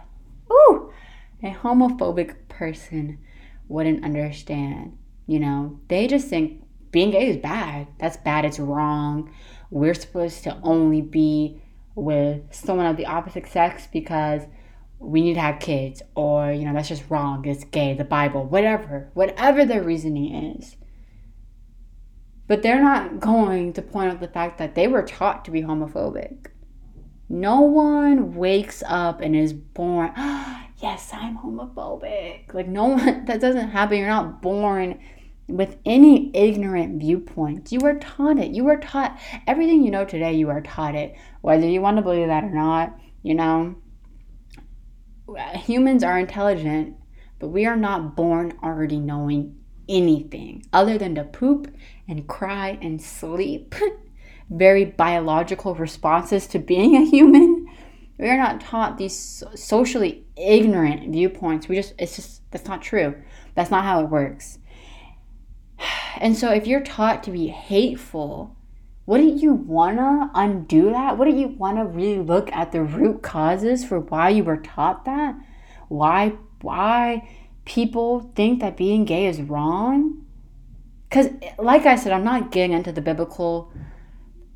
[0.52, 0.92] ooh,
[1.42, 3.18] a homophobic person
[3.68, 7.86] wouldn't understand You know, they just think being gay is bad.
[7.98, 8.44] That's bad.
[8.44, 9.32] It's wrong.
[9.70, 11.62] We're supposed to only be
[11.94, 14.42] with someone of the opposite sex because
[14.98, 18.44] we need to have kids or you know that's just wrong it's gay the bible
[18.44, 20.76] whatever whatever their reasoning is
[22.50, 25.62] but they're not going to point out the fact that they were taught to be
[25.62, 26.48] homophobic
[27.28, 30.12] no one wakes up and is born
[30.78, 34.98] yes i'm homophobic like no one that doesn't happen you're not born
[35.46, 37.72] with any ignorant viewpoints.
[37.72, 38.52] You were taught it.
[38.52, 41.16] You were taught everything you know today, you are taught it.
[41.40, 43.74] Whether you want to believe that or not, you know,
[45.54, 46.96] humans are intelligent,
[47.38, 49.59] but we are not born already knowing
[49.90, 51.74] anything other than to poop
[52.08, 53.74] and cry and sleep.
[54.50, 57.66] Very biological responses to being a human.
[58.18, 61.68] We are not taught these socially ignorant viewpoints.
[61.68, 63.14] We just, it's just, that's not true.
[63.54, 64.58] That's not how it works.
[66.20, 68.56] And so if you're taught to be hateful,
[69.06, 71.16] wouldn't you wanna undo that?
[71.16, 75.36] Wouldn't you wanna really look at the root causes for why you were taught that?
[75.88, 77.28] Why why
[77.70, 80.26] people think that being gay is wrong?
[81.08, 83.72] Because, like I said, I'm not getting into the biblical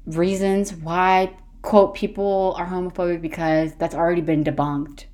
[0.05, 5.05] reasons why, quote, people are homophobic because that's already been debunked.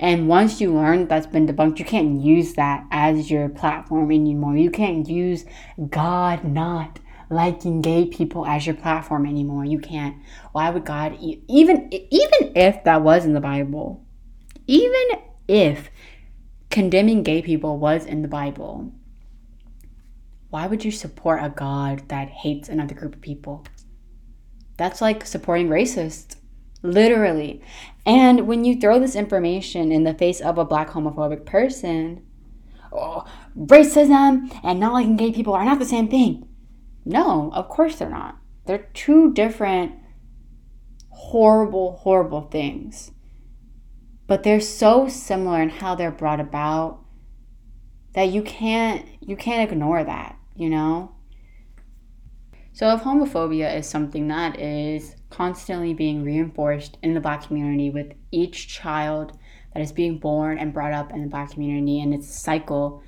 [0.00, 4.56] And once you learn that's been debunked, you can't use that as your platform anymore.
[4.56, 5.44] You can't use
[5.90, 6.98] God not
[7.30, 9.64] liking gay people as your platform anymore.
[9.64, 10.16] You can't.
[10.50, 14.04] Why would God even even if that was in the Bible,
[14.66, 15.04] even
[15.46, 15.88] if
[16.72, 18.90] condemning gay people was in the Bible,
[20.48, 23.64] why would you support a God that hates another group of people?
[24.78, 26.36] That's like supporting racists,
[26.82, 27.62] literally.
[28.04, 32.26] And when you throw this information in the face of a black homophobic person,
[32.90, 33.24] oh,
[33.56, 36.48] racism and not liking gay people are not the same thing.
[37.04, 38.38] No, of course they're not.
[38.64, 39.92] They're two different
[41.10, 43.10] horrible, horrible things.
[44.32, 47.00] But they're so similar in how they're brought about
[48.14, 51.14] that you can't you can't ignore that, you know?
[52.72, 58.14] So if homophobia is something that is constantly being reinforced in the black community with
[58.30, 59.38] each child
[59.74, 63.02] that is being born and brought up in the black community and it's a cycle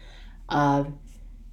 [0.50, 0.92] of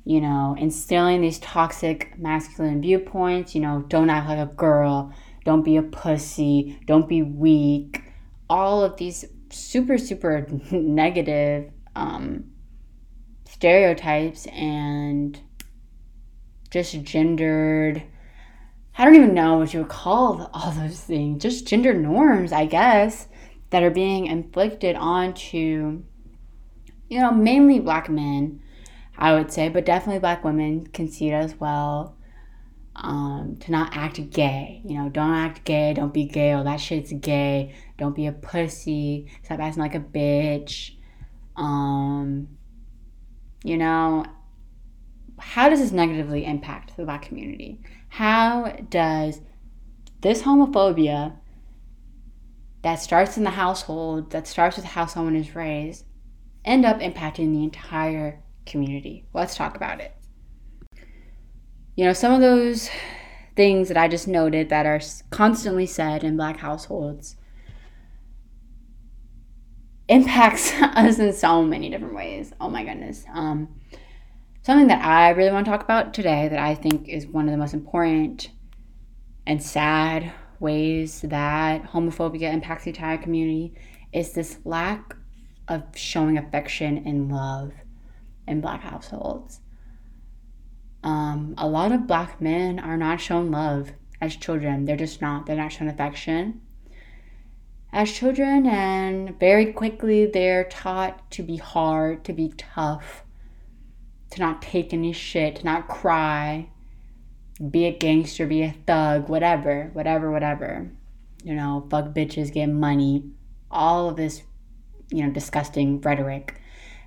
[0.03, 5.13] you know, instilling these toxic masculine viewpoints, you know, don't act like a girl,
[5.45, 8.03] don't be a pussy, don't be weak,
[8.49, 12.51] all of these super, super negative um,
[13.45, 15.39] stereotypes and
[16.69, 18.03] just gendered.
[18.97, 22.65] I don't even know what you would call all those things, just gender norms, I
[22.65, 23.27] guess,
[23.69, 26.03] that are being inflicted onto,
[27.09, 28.61] you know, mainly black men
[29.21, 32.17] I would say, but definitely black women can see it as well.
[32.95, 34.81] Um, to not act gay.
[34.83, 37.75] You know, don't act gay, don't be gay, oh, that shit's gay.
[38.01, 40.95] Don't be a pussy, stop acting like a bitch.
[41.55, 42.47] Um,
[43.63, 44.25] you know,
[45.37, 47.79] how does this negatively impact the black community?
[48.09, 49.41] How does
[50.21, 51.37] this homophobia
[52.81, 56.05] that starts in the household, that starts with how someone is raised,
[56.65, 59.27] end up impacting the entire community.
[59.31, 60.15] Let's talk about it.
[61.95, 62.89] You know, some of those
[63.55, 67.35] things that I just noted that are constantly said in black households
[70.11, 72.53] impacts us in so many different ways.
[72.59, 73.25] Oh my goodness.
[73.33, 73.69] Um,
[74.61, 77.51] something that I really want to talk about today that I think is one of
[77.51, 78.49] the most important
[79.47, 83.73] and sad ways that homophobia impacts the entire community
[84.11, 85.15] is this lack
[85.67, 87.71] of showing affection and love
[88.47, 89.61] in black households.
[91.03, 94.85] Um, a lot of black men are not shown love as children.
[94.85, 95.45] They're just not.
[95.45, 96.61] They're not shown affection
[97.93, 103.23] as children, and very quickly they're taught to be hard, to be tough,
[104.31, 106.69] to not take any shit, to not cry,
[107.69, 110.89] be a gangster, be a thug, whatever, whatever, whatever.
[111.43, 113.25] You know, fuck bitches, get money.
[113.69, 114.43] All of this,
[115.09, 116.59] you know, disgusting rhetoric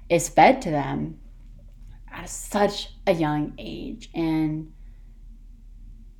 [0.08, 1.18] is fed to them
[2.12, 4.10] at such a young age.
[4.14, 4.72] And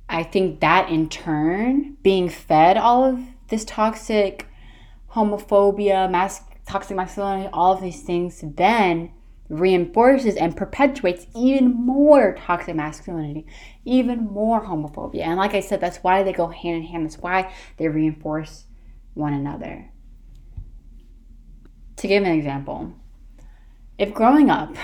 [0.09, 4.47] I think that in turn, being fed all of this toxic
[5.15, 9.11] homophobia, mas- toxic masculinity, all of these things, then
[9.47, 13.45] reinforces and perpetuates even more toxic masculinity,
[13.85, 15.21] even more homophobia.
[15.21, 17.05] And like I said, that's why they go hand in hand.
[17.05, 18.65] That's why they reinforce
[19.13, 19.89] one another.
[21.97, 22.93] To give an example,
[23.97, 24.75] if growing up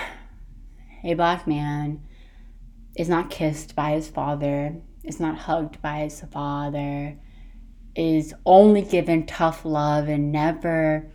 [1.04, 2.02] a black man
[2.96, 7.18] is not kissed by his father, is not hugged by his father,
[7.94, 11.10] is only given tough love and never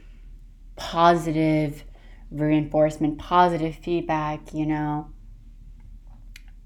[0.76, 1.84] positive
[2.32, 5.10] reinforcement, positive feedback, you know,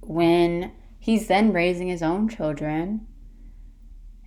[0.01, 3.07] when he's then raising his own children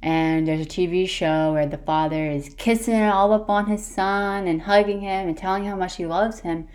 [0.02, 4.46] and there's a TV show where the father is kissing all up on his son
[4.46, 6.68] and hugging him and telling how much he loves him,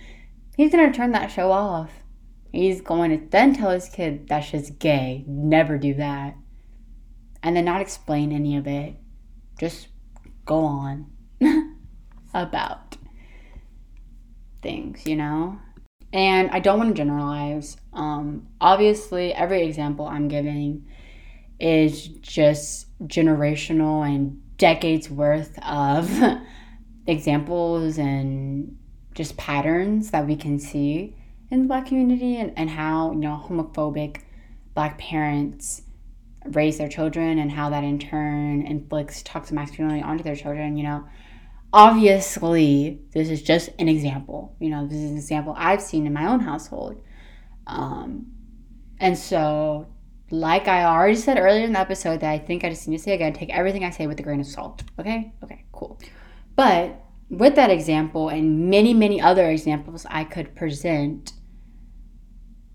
[0.57, 1.91] he's to turn that show off.
[2.51, 5.23] He's going to then tell his kid that's just gay.
[5.27, 6.35] Never do that.
[7.41, 8.95] And then not explain any of it.
[9.59, 9.87] Just
[10.45, 11.07] go on
[12.33, 12.97] about
[14.61, 15.59] things, you know?
[16.11, 17.77] And I don't want to generalize.
[17.93, 20.85] Um, obviously, every example I'm giving
[21.59, 26.09] is just generational and decades worth of
[27.07, 28.77] examples and
[29.13, 31.15] just patterns that we can see
[31.51, 34.21] in the black community and, and how, you know, homophobic
[34.73, 35.81] black parents
[36.45, 40.83] raise their children and how that in turn inflicts toxic masculinity onto their children, you
[40.83, 41.05] know.
[41.71, 46.13] Obviously this is just an example you know this is an example i've seen in
[46.13, 46.99] my own household.
[47.67, 48.31] Um,
[48.99, 49.87] and so
[50.31, 53.03] like i already said earlier in the episode that i think i just need to
[53.03, 55.31] say again take everything i say with a grain of salt okay?
[55.43, 55.99] Okay cool.
[56.55, 61.33] But with that example and many many other examples i could present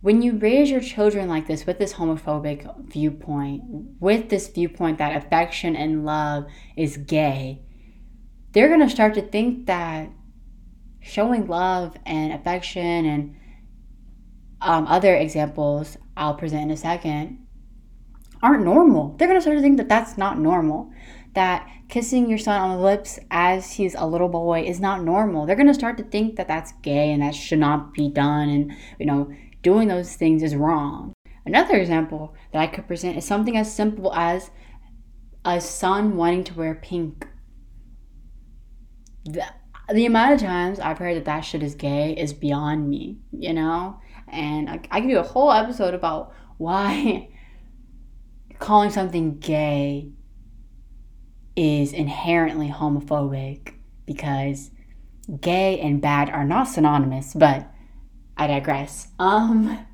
[0.04, 3.62] when you raise your children like this with this homophobic viewpoint
[4.00, 6.44] with this viewpoint that affection and love
[6.76, 7.62] is gay
[8.52, 10.10] they're going to start to think that
[11.00, 13.36] showing love and affection and
[14.60, 17.46] um, other examples I'll present in a second
[18.42, 19.16] aren't normal.
[19.16, 20.90] They're going to start to think that that's not normal.
[21.32, 25.46] That kissing your son on the lips as he's a little boy is not normal.
[25.46, 28.50] They're going to start to think that that's gay and that should not be done
[28.50, 29.34] and, you know,
[29.64, 31.12] doing those things is wrong.
[31.44, 34.52] Another example that I could present is something as simple as
[35.44, 37.26] a son wanting to wear pink
[39.24, 39.44] the,
[39.92, 43.52] the amount of times I've heard that that shit is gay is beyond me, you
[43.52, 44.00] know?
[44.28, 47.28] And I, I could do a whole episode about why
[48.58, 50.12] calling something gay
[51.56, 53.74] is inherently homophobic
[54.06, 54.70] because
[55.40, 57.70] gay and bad are not synonymous, but
[58.36, 59.08] I digress.
[59.18, 59.86] Um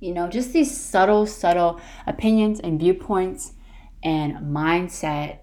[0.00, 3.54] you know, just these subtle subtle opinions and viewpoints
[4.02, 5.38] and mindset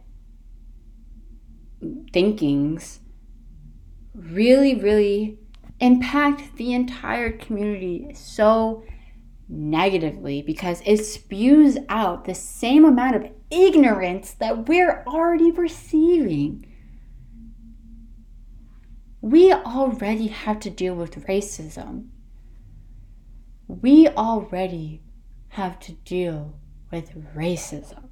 [2.14, 3.00] thinkings
[4.14, 5.40] really, really
[5.80, 8.84] impact the entire community so
[9.48, 16.66] negatively because it spews out the same amount of ignorance that we're already receiving.
[19.26, 22.10] We already have to deal with racism.
[23.68, 25.02] We already
[25.48, 26.60] have to deal
[26.92, 28.10] with racism.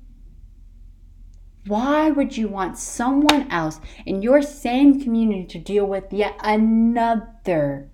[1.68, 7.92] Why would you want someone else in your same community to deal with yet another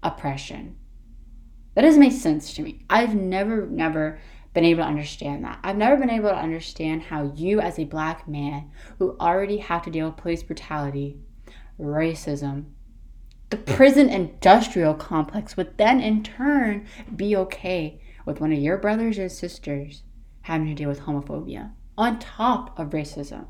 [0.00, 0.76] oppression?
[1.74, 2.84] That doesn't make sense to me.
[2.88, 4.20] I've never, never
[4.54, 5.58] been able to understand that.
[5.64, 8.70] I've never been able to understand how you, as a black man
[9.00, 11.18] who already have to deal with police brutality,
[11.82, 12.66] racism,
[13.50, 19.18] the prison industrial complex would then in turn be okay with one of your brothers
[19.18, 20.02] or sisters
[20.42, 23.46] having to deal with homophobia on top of racism.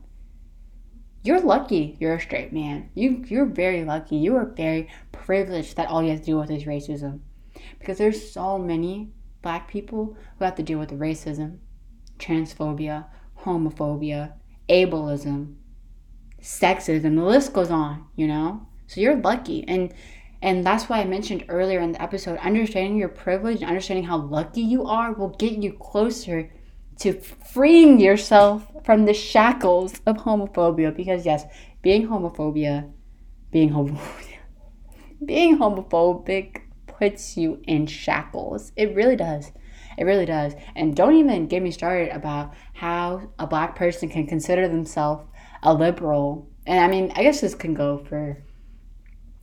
[1.23, 2.91] You're lucky you're a straight man.
[2.95, 4.17] You you're very lucky.
[4.17, 7.21] You are very privileged that all you have to deal with is racism.
[7.79, 11.59] Because there's so many black people who have to deal with racism,
[12.19, 13.07] transphobia,
[13.45, 14.33] homophobia,
[14.69, 15.55] ableism,
[16.43, 18.67] sexism, the list goes on, you know?
[18.87, 19.67] So you're lucky.
[19.67, 19.95] And
[20.43, 24.17] and that's why I mentioned earlier in the episode, understanding your privilege and understanding how
[24.17, 26.51] lucky you are will get you closer
[26.99, 31.45] to freeing yourself from the shackles of homophobia because yes
[31.83, 32.91] being homophobia
[33.51, 34.39] being homophobia
[35.25, 39.53] being homophobic puts you in shackles it really does
[39.99, 44.27] it really does and don't even get me started about how a black person can
[44.27, 45.25] consider themselves
[45.63, 48.43] a liberal and i mean i guess this can go for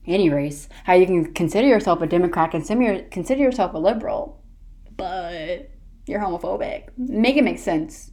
[0.05, 4.39] any race how you can consider yourself a democrat consider, consider yourself a liberal
[4.99, 5.69] but
[6.09, 6.89] you're homophobic.
[6.97, 8.11] Make it make sense.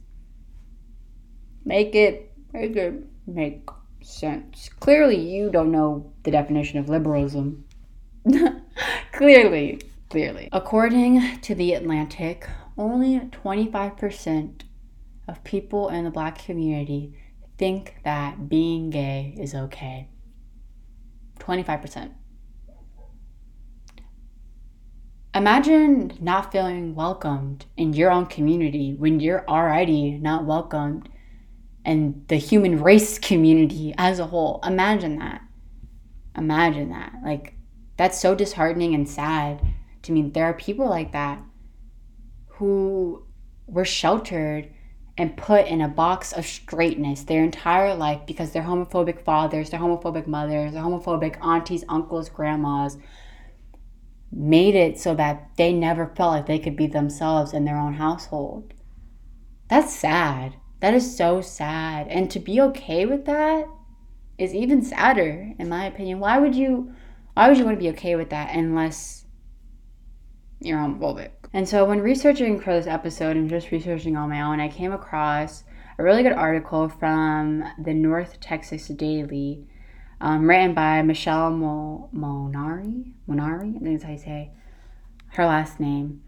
[1.65, 3.67] Make it make it make
[4.01, 4.69] sense.
[4.79, 7.65] Clearly, you don't know the definition of liberalism.
[9.11, 10.47] clearly, clearly.
[10.51, 12.47] According to The Atlantic,
[12.77, 14.61] only 25%
[15.27, 17.17] of people in the black community
[17.57, 20.09] think that being gay is okay.
[21.39, 22.11] 25%.
[25.37, 31.07] imagine not feeling welcomed in your own community when you're already not welcomed
[31.85, 34.59] in the human race community as a whole.
[34.65, 35.41] Imagine that.
[36.35, 37.13] Imagine that.
[37.23, 37.53] Like,
[37.97, 39.61] that's so disheartening and sad
[40.03, 40.23] to me.
[40.23, 41.41] There are people like that
[42.47, 43.23] who
[43.67, 44.69] were sheltered
[45.17, 49.79] and put in a box of straightness their entire life because their homophobic fathers, their
[49.79, 52.97] homophobic mothers, their homophobic aunties, uncles, grandmas
[54.31, 57.93] made it so that they never felt like they could be themselves in their own
[57.93, 58.73] household.
[59.69, 60.55] That's sad.
[60.79, 62.07] That is so sad.
[62.07, 63.67] And to be okay with that
[64.37, 66.19] is even sadder, in my opinion.
[66.19, 66.93] Why would you
[67.33, 69.25] why would you want to be okay with that unless
[70.59, 71.31] you're homophobic?
[71.57, 74.91] And so when researching for this episode and just researching on my own, I came
[74.91, 75.63] across
[75.97, 79.65] a really good article from the North Texas Daily,
[80.21, 83.11] um, written by Michelle Mo- Monari.
[83.27, 84.51] Monari, I think that's how you say
[85.29, 86.21] her last name.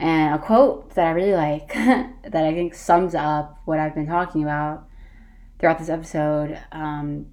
[0.00, 4.08] And a quote that I really like, that I think sums up what I've been
[4.08, 4.88] talking about
[5.60, 7.26] throughout this episode, um,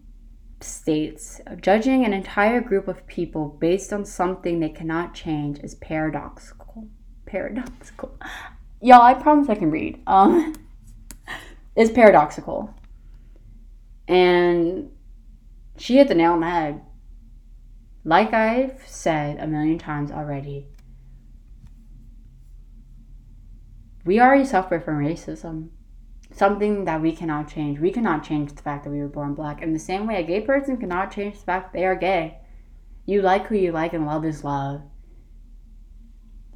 [0.60, 6.63] states judging an entire group of people based on something they cannot change is paradoxical.
[7.34, 8.16] Paradoxical.
[8.80, 10.00] Y'all, I promise I can read.
[10.06, 10.54] Um,
[11.76, 12.72] is paradoxical.
[14.08, 14.92] And
[15.76, 16.82] she hit the nail on the head.
[18.04, 20.68] Like I've said a million times already,
[24.06, 25.70] we already suffer from racism.
[26.32, 27.80] Something that we cannot change.
[27.80, 29.64] We cannot change the fact that we were born black.
[29.64, 32.38] In the same way, a gay person cannot change the fact that they are gay.
[33.08, 34.84] You like who you like, and love is love.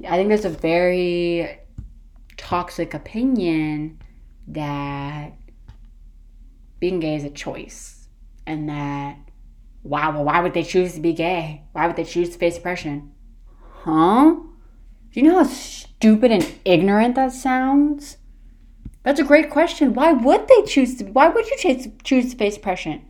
[0.06, 1.58] I think there's a very
[2.36, 4.00] toxic opinion
[4.46, 5.32] that
[6.80, 8.08] being gay is a choice.
[8.46, 9.16] And that,
[9.82, 11.64] wow, well, why would they choose to be gay?
[11.72, 13.12] Why would they choose to face depression?
[13.82, 14.36] Huh?
[15.12, 18.18] Do you know how stupid and ignorant that sounds?
[19.02, 19.94] That's a great question.
[19.94, 21.04] Why would they choose to?
[21.04, 23.07] Why would you choose choose to face depression?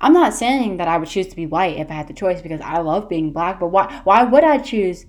[0.00, 2.40] I'm not saying that I would choose to be white if I had the choice
[2.40, 3.58] because I love being black.
[3.60, 4.00] But why?
[4.04, 5.06] Why would I choose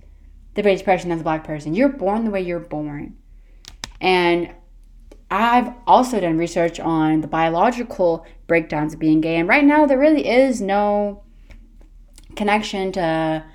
[0.55, 1.73] the face depression as a black person?
[1.73, 3.17] You're born the way you're born,
[4.01, 4.53] and
[5.31, 9.35] I've also done research on the biological breakdowns of being gay.
[9.35, 11.23] And right now, there really is no
[12.35, 13.45] connection to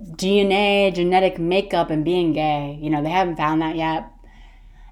[0.00, 2.78] DNA, genetic makeup, and being gay.
[2.80, 4.10] You know, they haven't found that yet.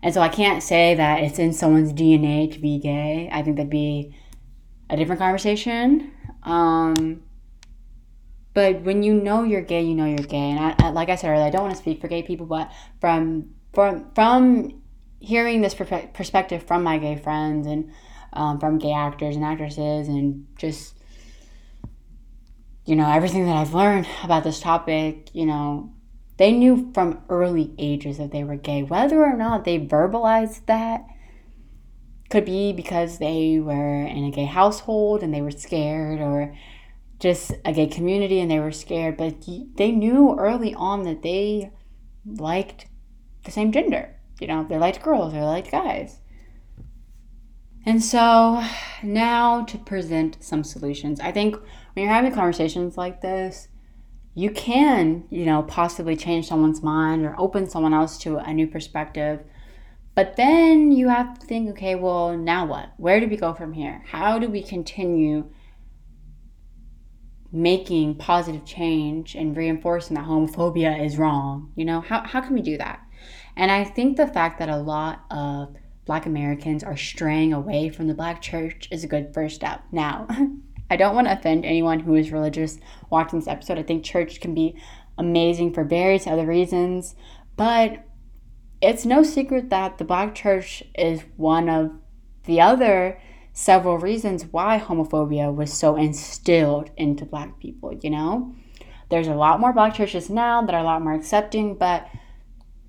[0.02, 3.28] And so I can't say that it's in someone's DNA to be gay.
[3.30, 4.16] I think that'd be
[4.90, 6.12] a different conversation.
[6.42, 7.22] Um,
[8.52, 10.50] but when you know you're gay, you know you're gay.
[10.50, 12.46] And I, I, like I said earlier, I don't want to speak for gay people,
[12.46, 12.70] but
[13.00, 14.82] from from from
[15.20, 17.92] hearing this perspective from my gay friends and
[18.32, 20.94] um, from gay actors and actresses, and just
[22.90, 25.92] you know, everything that I've learned about this topic, you know,
[26.38, 28.82] they knew from early ages that they were gay.
[28.82, 31.04] Whether or not they verbalized that
[32.30, 36.56] could be because they were in a gay household and they were scared, or
[37.18, 39.16] just a gay community and they were scared.
[39.16, 39.44] But
[39.76, 41.72] they knew early on that they
[42.24, 42.86] liked
[43.44, 44.16] the same gender.
[44.40, 46.20] You know, they liked girls, they liked guys.
[47.84, 48.62] And so
[49.02, 51.18] now to present some solutions.
[51.20, 53.68] I think when you're having conversations like this,
[54.34, 58.66] you can, you know, possibly change someone's mind or open someone else to a new
[58.66, 59.42] perspective.
[60.14, 62.92] But then you have to think, okay, well, now what?
[62.96, 64.02] Where do we go from here?
[64.06, 65.50] How do we continue
[67.52, 71.72] making positive change and reinforcing that homophobia is wrong?
[71.76, 73.00] You know, how, how can we do that?
[73.56, 78.08] And I think the fact that a lot of Black Americans are straying away from
[78.08, 79.82] the Black church is a good first step.
[79.92, 80.26] Now,
[80.90, 82.78] I don't want to offend anyone who is religious
[83.10, 83.78] watching this episode.
[83.78, 84.76] I think church can be
[85.18, 87.14] amazing for various other reasons,
[87.56, 88.04] but
[88.80, 91.92] it's no secret that the Black church is one of
[92.44, 93.20] the other
[93.52, 98.54] several reasons why homophobia was so instilled into Black people, you know?
[99.10, 102.08] There's a lot more Black churches now that are a lot more accepting, but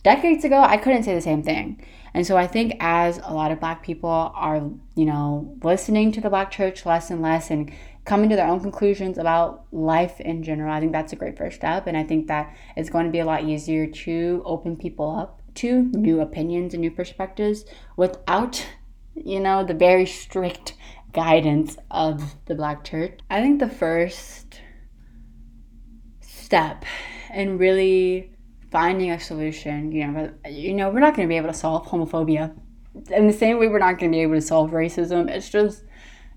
[0.04, 1.86] decades ago, I couldn't say the same thing.
[2.14, 4.58] And so I think as a lot of black people are,
[4.96, 7.72] you know, listening to the black church less and less and
[8.04, 11.56] coming to their own conclusions about life in general, I think that's a great first
[11.56, 11.88] step.
[11.88, 15.41] And I think that it's going to be a lot easier to open people up
[15.56, 17.66] to new opinions and new perspectives
[17.98, 18.66] without,
[19.16, 20.76] you know, the very strict
[21.14, 23.20] guidance of the black church.
[23.30, 24.62] I think the first
[26.22, 26.86] step
[27.34, 28.32] in really
[28.72, 29.92] finding a solution.
[29.92, 32.56] You know, you know, we're not going to be able to solve homophobia
[33.10, 35.30] in the same way we're not going to be able to solve racism.
[35.30, 35.84] It's just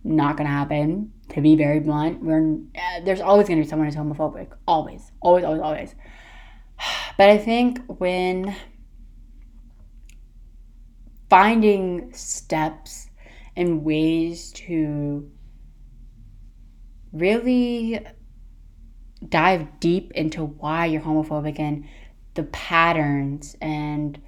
[0.04, 1.10] not gonna happen.
[1.30, 4.48] To be very blunt, we're uh, there's always gonna be someone who's homophobic.
[4.68, 5.94] Always, always, always, always.
[7.16, 8.54] But I think when
[11.29, 13.09] finding steps
[13.57, 15.31] and ways to
[17.12, 18.05] really
[19.29, 21.87] dive deep into why you're homophobic and
[22.35, 24.20] the patterns and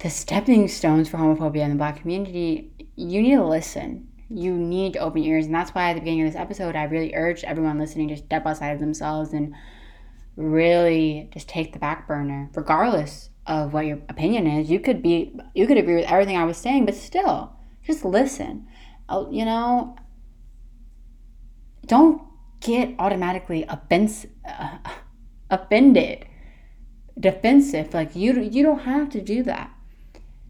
[0.00, 4.08] the stepping stones for homophobia in the black community, you need to listen.
[4.28, 5.46] You need to open your ears.
[5.46, 8.16] And that's why at the beginning of this episode, I really urged everyone listening to
[8.16, 9.54] step outside of themselves and
[10.36, 14.70] really just take the back burner, regardless of what your opinion is.
[14.70, 18.66] You could be, you could agree with everything I was saying, but still, just listen.
[19.08, 19.96] Oh, you know,
[21.86, 22.22] don't
[22.60, 24.78] get automatically offense, uh,
[25.50, 26.26] offended,
[27.18, 27.92] defensive.
[27.92, 29.70] Like you, you don't have to do that.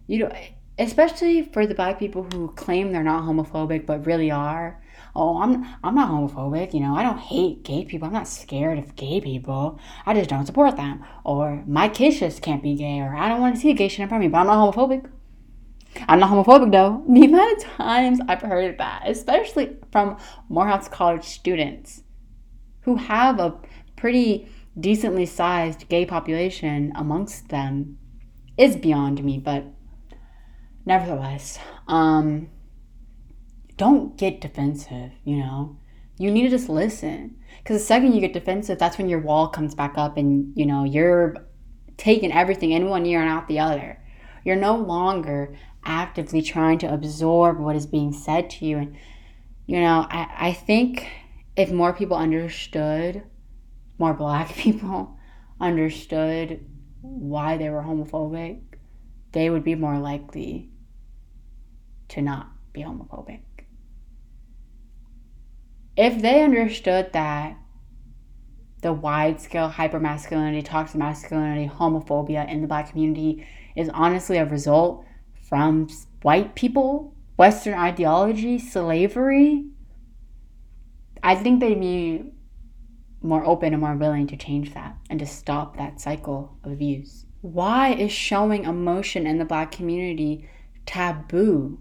[0.06, 0.34] You don't,
[0.78, 4.80] especially for the black people who claim they're not homophobic but really are.
[5.16, 6.74] Oh, I'm I'm not homophobic.
[6.74, 8.06] You know, I don't hate gay people.
[8.06, 9.78] I'm not scared of gay people.
[10.06, 11.04] I just don't support them.
[11.24, 12.98] Or my kids just can't be gay.
[12.98, 14.32] Or I don't want to see a gay shit in front of me.
[14.32, 15.08] But I'm not homophobic.
[16.08, 17.04] I'm not homophobic though.
[17.08, 20.16] The amount of times I've heard that, especially from
[20.48, 22.02] Morehouse College students
[22.82, 23.54] who have a
[23.96, 24.48] pretty
[24.78, 27.98] decently sized gay population amongst them,
[28.58, 29.38] is beyond me.
[29.38, 29.64] But
[30.84, 32.50] nevertheless, um,
[33.76, 35.76] don't get defensive, you know?
[36.18, 37.36] You need to just listen.
[37.58, 40.66] Because the second you get defensive, that's when your wall comes back up and, you
[40.66, 41.36] know, you're
[41.96, 44.00] taking everything in one ear and out the other.
[44.44, 48.78] You're no longer actively trying to absorb what is being said to you.
[48.78, 48.96] And,
[49.66, 51.08] you know, I, I think
[51.56, 53.22] if more people understood,
[53.98, 55.16] more black people
[55.60, 56.64] understood
[57.00, 58.60] why they were homophobic,
[59.32, 60.70] they would be more likely
[62.08, 63.40] to not be homophobic.
[65.96, 67.56] If they understood that
[68.82, 75.04] the wide scale hypermasculinity, toxic masculinity, homophobia in the black community is honestly a result
[75.48, 75.88] from
[76.22, 79.66] white people, Western ideology, slavery,
[81.22, 82.24] I think they'd be
[83.22, 87.24] more open and more willing to change that and to stop that cycle of abuse.
[87.40, 90.48] Why is showing emotion in the black community
[90.86, 91.78] taboo?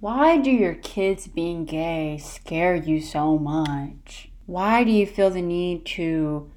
[0.00, 4.30] Why do your kids being gay scare you so much?
[4.46, 6.50] Why do you feel the need to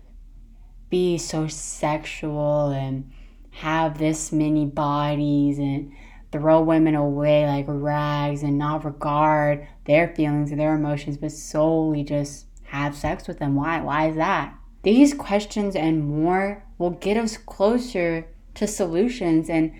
[0.89, 3.11] be so sexual and
[3.49, 5.91] have this many bodies and
[6.31, 12.05] throw women away like rags and not regard their feelings and their emotions, but solely
[12.05, 13.55] just have sex with them.
[13.55, 13.81] Why?
[13.81, 14.55] Why is that?
[14.83, 18.25] These questions and more will get us closer
[18.55, 19.73] to solutions and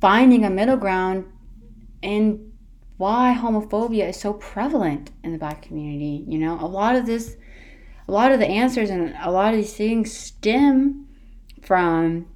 [0.00, 1.26] finding a middle ground
[2.02, 2.51] and
[2.96, 6.24] why homophobia is so prevalent in the black community.
[6.26, 7.36] You know, a lot of this,
[8.06, 11.08] a lot of the answers and a lot of these things stem
[11.62, 12.26] from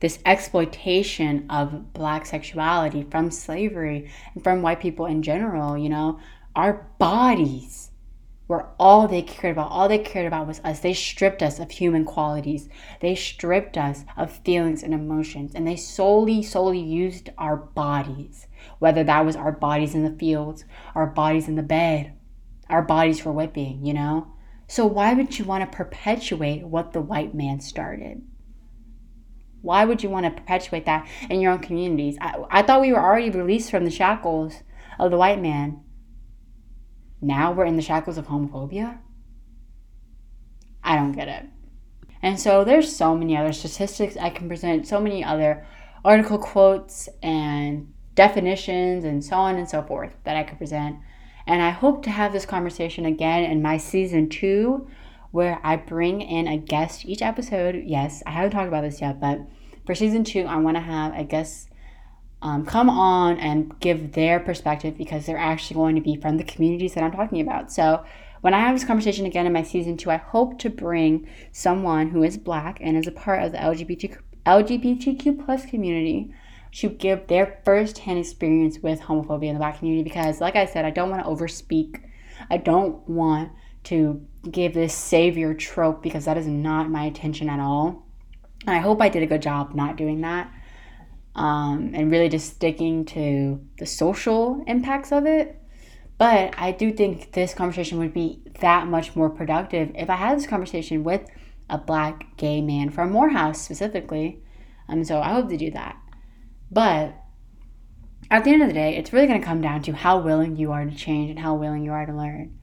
[0.00, 6.20] this exploitation of black sexuality from slavery and from white people in general, you know,
[6.54, 7.90] our bodies
[8.48, 9.70] were all they cared about.
[9.70, 10.80] All they cared about was us.
[10.80, 12.68] They stripped us of human qualities.
[13.00, 15.54] They stripped us of feelings and emotions.
[15.54, 18.47] And they solely, solely used our bodies,
[18.78, 20.64] whether that was our bodies in the fields,
[20.94, 22.14] our bodies in the bed,
[22.68, 24.32] our bodies for whipping, you know?
[24.68, 28.22] So why would you want to perpetuate what the white man started?
[29.62, 32.16] Why would you want to perpetuate that in your own communities?
[32.20, 34.62] I, I thought we were already released from the shackles
[34.98, 35.80] of the white man.
[37.20, 38.98] Now we're in the shackles of homophobia?
[40.84, 41.46] I don't get it.
[42.22, 45.66] And so there's so many other statistics I can present, so many other
[46.04, 50.96] article quotes and definitions and so on and so forth that I could present.
[51.46, 54.88] And I hope to have this conversation again in my season two
[55.30, 57.80] where I bring in a guest each episode.
[57.86, 59.38] Yes, I haven't talked about this yet, but
[59.86, 61.68] for season two, I want to have a guest
[62.42, 66.44] um, come on and give their perspective because they're actually going to be from the
[66.44, 67.70] communities that I'm talking about.
[67.70, 68.04] So
[68.40, 72.08] when I have this conversation again in my season two, I hope to bring someone
[72.08, 76.34] who is black and is a part of the LGBTQ, LGBTQ plus community
[76.72, 80.84] to give their first-hand experience with homophobia in the black community because like I said,
[80.84, 82.02] I don't want to overspeak.
[82.50, 83.52] I don't want
[83.84, 88.06] to give this savior trope because that is not my intention at all.
[88.66, 90.52] And I hope I did a good job not doing that
[91.34, 95.60] um, and really just sticking to the social impacts of it.
[96.18, 100.36] But I do think this conversation would be that much more productive if I had
[100.36, 101.22] this conversation with
[101.70, 104.40] a black gay man from Morehouse specifically.
[104.88, 105.96] Um, so I hope to do that.
[106.70, 107.14] But
[108.30, 110.56] at the end of the day, it's really going to come down to how willing
[110.56, 112.58] you are to change and how willing you are to learn.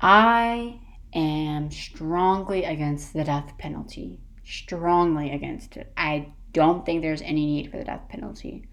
[0.00, 0.80] I
[1.12, 4.20] am strongly against the death penalty.
[4.44, 5.92] Strongly against it.
[5.96, 8.68] I don't think there's any need for the death penalty.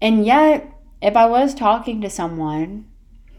[0.00, 2.86] And yet, if I was talking to someone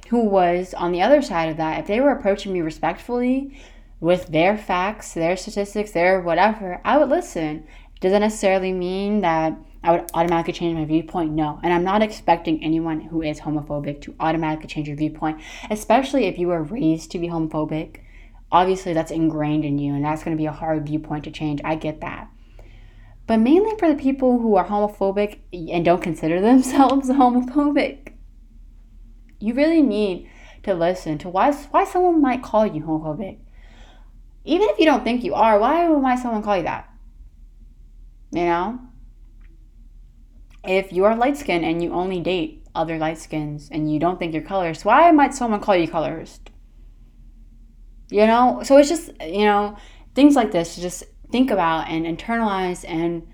[0.09, 3.59] who was on the other side of that, if they were approaching me respectfully
[3.99, 7.65] with their facts, their statistics, their whatever, I would listen.
[7.99, 11.33] Does that necessarily mean that I would automatically change my viewpoint?
[11.33, 11.59] No.
[11.61, 16.39] And I'm not expecting anyone who is homophobic to automatically change your viewpoint, especially if
[16.39, 17.97] you were raised to be homophobic.
[18.51, 21.59] Obviously, that's ingrained in you, and that's going to be a hard viewpoint to change.
[21.65, 22.29] I get that.
[23.27, 28.13] But mainly for the people who are homophobic and don't consider themselves homophobic,
[29.39, 30.29] you really need
[30.63, 33.39] to listen to why, why someone might call you homophobic.
[34.45, 36.89] Even if you don't think you are, why might someone call you that?
[38.31, 38.79] You know?
[40.63, 44.17] If you are light skinned and you only date other light skins and you don't
[44.17, 46.49] think you're colorist, why might someone call you colorist?
[48.09, 48.61] You know?
[48.63, 49.77] So it's just, you know,
[50.15, 53.27] things like this to just think about and internalize and,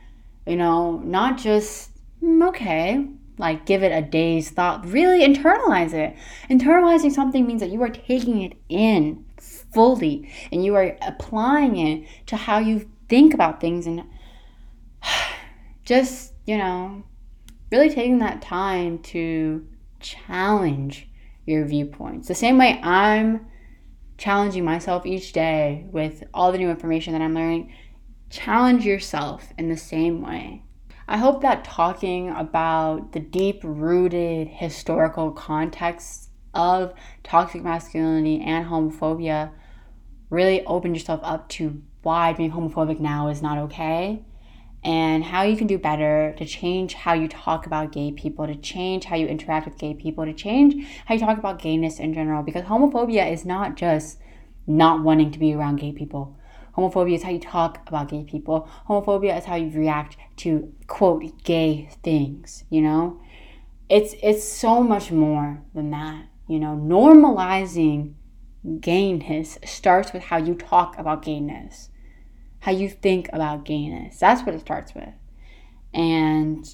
[0.47, 1.91] you know, not just,
[2.23, 3.07] mm, okay,
[3.37, 4.85] like give it a day's thought.
[4.85, 6.15] Really internalize it.
[6.49, 12.07] Internalizing something means that you are taking it in fully and you are applying it
[12.25, 14.03] to how you think about things and
[15.83, 17.03] just, you know,
[17.71, 19.65] really taking that time to
[19.99, 21.07] challenge
[21.45, 22.27] your viewpoints.
[22.27, 23.45] The same way I'm
[24.17, 27.73] challenging myself each day with all the new information that I'm learning,
[28.29, 30.63] challenge yourself in the same way.
[31.07, 36.93] I hope that talking about the deep rooted historical context of
[37.23, 39.51] toxic masculinity and homophobia
[40.29, 44.23] really opened yourself up to why being homophobic now is not okay
[44.83, 48.55] and how you can do better to change how you talk about gay people, to
[48.55, 52.13] change how you interact with gay people, to change how you talk about gayness in
[52.13, 52.43] general.
[52.43, 54.19] Because homophobia is not just
[54.65, 56.37] not wanting to be around gay people.
[56.77, 58.69] Homophobia is how you talk about gay people.
[58.87, 63.19] Homophobia is how you react to quote gay things, you know?
[63.89, 66.25] It's it's so much more than that.
[66.47, 68.13] You know, normalizing
[68.79, 71.89] gayness starts with how you talk about gayness
[72.59, 74.19] how you think about gayness.
[74.19, 75.13] That's what it starts with.
[75.93, 76.67] And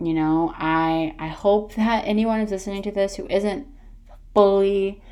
[0.00, 3.66] you know, I I hope that anyone is listening to this who isn't
[4.34, 5.02] fully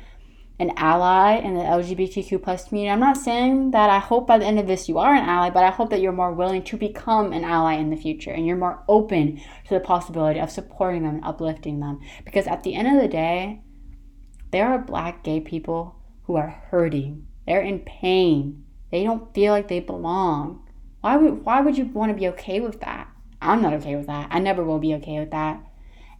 [0.57, 2.91] an ally in the LGBTQ plus community.
[2.91, 5.49] I'm not saying that I hope by the end of this you are an ally,
[5.49, 8.45] but I hope that you're more willing to become an ally in the future and
[8.47, 11.99] you're more open to the possibility of supporting them and uplifting them.
[12.23, 13.61] Because at the end of the day,
[14.51, 17.27] there are black gay people who are hurting.
[17.45, 18.64] They're in pain.
[18.95, 20.65] They don't feel like they belong.
[21.01, 23.09] Why would why would you want to be okay with that?
[23.41, 24.29] I'm not okay with that.
[24.31, 25.61] I never will be okay with that.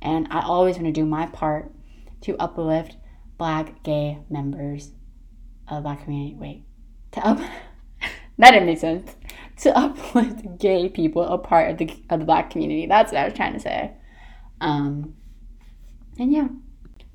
[0.01, 1.71] And I always want to do my part
[2.23, 2.97] to uplift
[3.37, 4.91] black gay members
[5.69, 6.35] of black community.
[6.35, 6.65] Wait.
[7.13, 7.37] To up
[8.37, 9.15] that didn't make sense.
[9.61, 12.87] To uplift gay people a part of the of the black community.
[12.87, 13.93] That's what I was trying to say.
[14.59, 15.15] Um
[16.19, 16.49] and yeah.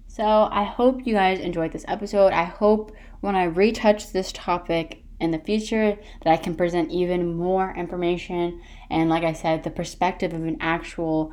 [0.07, 2.33] So I hope you guys enjoyed this episode.
[2.33, 7.35] I hope when I retouch this topic in the future that I can present even
[7.37, 8.61] more information
[8.91, 11.33] and like I said the perspective of an actual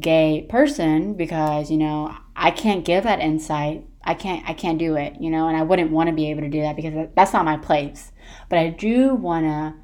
[0.00, 3.86] gay person because you know I can't give that insight.
[4.02, 6.42] I can't I can't do it you know and I wouldn't want to be able
[6.42, 8.12] to do that because that's not my place.
[8.48, 9.74] But I do want to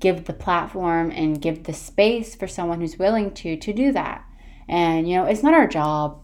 [0.00, 4.24] give the platform and give the space for someone who's willing to to do that.
[4.68, 6.22] And you know it's not our job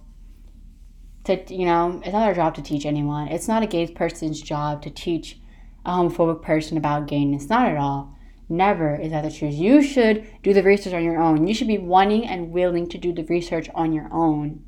[1.25, 3.29] to you know it's not our job to teach anyone.
[3.29, 5.41] It's not a gay person's job to teach
[5.85, 7.49] a homophobic person about gayness.
[7.49, 8.15] Not at all.
[8.49, 9.55] Never is that the truth.
[9.55, 11.47] You should do the research on your own.
[11.47, 14.65] You should be wanting and willing to do the research on your own.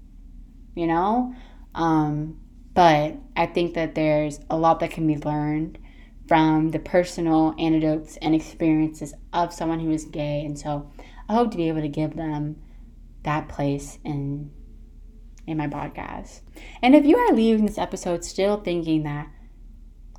[0.74, 1.34] You know?
[1.74, 2.40] Um,
[2.74, 5.78] but I think that there's a lot that can be learned
[6.26, 10.44] from the personal anecdotes and experiences of someone who is gay.
[10.44, 10.90] And so
[11.28, 12.56] I hope to be able to give them
[13.22, 14.50] that place in
[15.46, 16.40] in my podcast.
[16.82, 19.28] And if you are leaving this episode still thinking that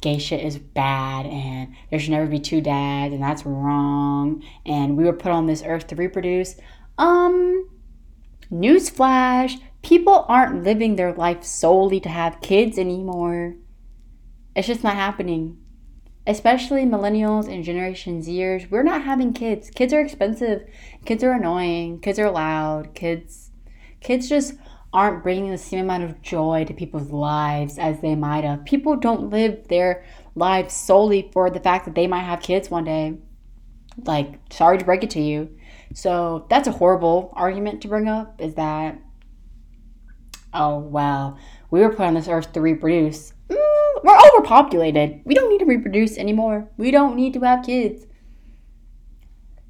[0.02, 4.96] gay shit is bad and there should never be two dads and that's wrong and
[4.96, 6.56] we were put on this earth to reproduce.
[6.98, 7.70] Um,
[8.52, 13.56] newsflash people aren't living their life solely to have kids anymore.
[14.56, 15.58] It's just not happening.
[16.26, 19.70] Especially millennials and Generation Zers, we're not having kids.
[19.70, 20.68] Kids are expensive.
[21.06, 22.02] Kids are annoying.
[22.02, 22.94] Kids are loud.
[22.94, 23.52] Kids,
[24.02, 24.56] kids just
[24.94, 28.66] aren't bringing the same amount of joy to people's lives as they might have.
[28.66, 32.86] People don't live their lives solely for the fact that they might have kids one
[32.86, 33.18] day.
[34.06, 35.58] Like, sorry to break it to you.
[35.94, 39.00] So that's a horrible argument to bring up is that,
[40.54, 41.38] oh, well,
[41.72, 43.34] we were put on this earth to reproduce.
[43.50, 45.22] Mm, we're overpopulated.
[45.26, 46.70] We don't need to reproduce anymore.
[46.78, 48.06] We don't need to have kids.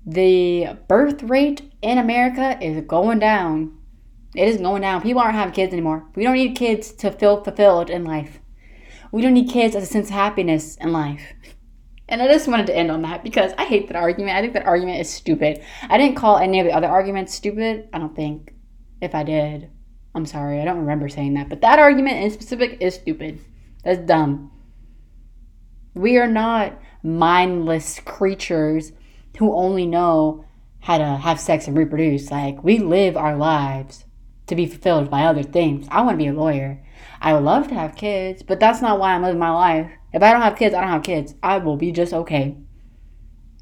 [0.06, 3.77] The birth rate in America is going down.
[4.38, 5.02] It is going down.
[5.02, 6.06] People aren't having kids anymore.
[6.16, 8.40] We don't need kids to feel fulfilled in life.
[9.12, 11.34] We don't need kids as a sense of happiness in life.
[12.08, 14.38] And I just wanted to end on that because I hate that argument.
[14.38, 15.64] I think that argument is stupid.
[15.90, 17.90] I didn't call any of the other arguments stupid.
[17.92, 18.54] I don't think.
[19.02, 19.72] If I did,
[20.14, 20.62] I'm sorry.
[20.62, 21.50] I don't remember saying that.
[21.50, 23.40] But that argument in specific is stupid.
[23.84, 24.52] That's dumb.
[25.96, 28.92] We are not mindless creatures
[29.40, 30.46] who only know
[30.82, 32.30] how to have sex and reproduce.
[32.30, 34.04] Like, we live our lives
[34.48, 35.88] to be fulfilled by other things.
[35.92, 36.84] I want to be a lawyer.
[37.22, 39.92] I would love to have kids, but that's not why I'm living my life.
[40.14, 41.36] If I don't have kids, I don't have kids.
[41.44, 42.58] I will be just okay.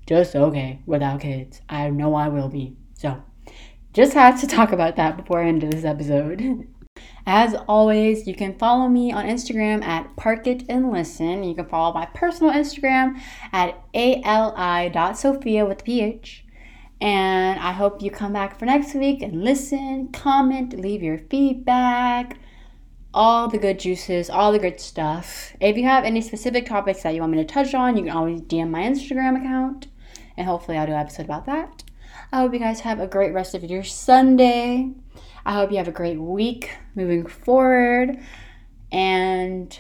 [0.06, 1.62] Just okay without kids.
[1.68, 2.76] I know I will be.
[2.94, 3.24] So,
[3.94, 6.68] just had to talk about that before I ended this episode.
[7.28, 11.44] As always, you can follow me on Instagram at Park It and Listen.
[11.44, 13.20] You can follow my personal Instagram
[13.52, 16.45] at ali.sophia with ph.
[17.02, 22.38] And I hope you come back for next week and listen, comment, leave your feedback
[23.16, 25.56] all the good juices, all the good stuff.
[25.62, 28.12] If you have any specific topics that you want me to touch on, you can
[28.12, 29.88] always DM my Instagram account,
[30.36, 31.84] and hopefully I'll do an episode about that.
[32.34, 34.91] I hope you guys have a great rest of your Sunday.
[35.46, 38.20] I hope you have a great week moving forward.
[38.91, 39.80] And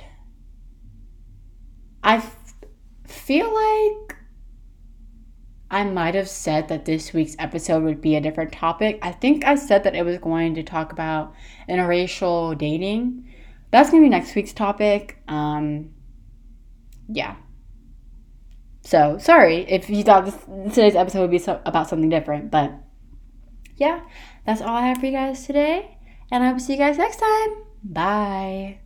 [2.01, 2.53] I f-
[3.03, 4.04] feel like
[5.75, 8.97] I might have said that this week's episode would be a different topic.
[9.01, 11.33] I think I said that it was going to talk about
[11.67, 13.29] interracial dating.
[13.71, 15.17] That's going to be next week's topic.
[15.27, 15.91] Um,
[17.09, 17.35] yeah.
[18.83, 22.71] So, sorry if you thought this, today's episode would be so, about something different, but
[23.75, 23.99] yeah,
[24.45, 25.97] that's all I have for you guys today.
[26.31, 27.49] And I to see you guys next time.
[27.83, 28.79] Bye.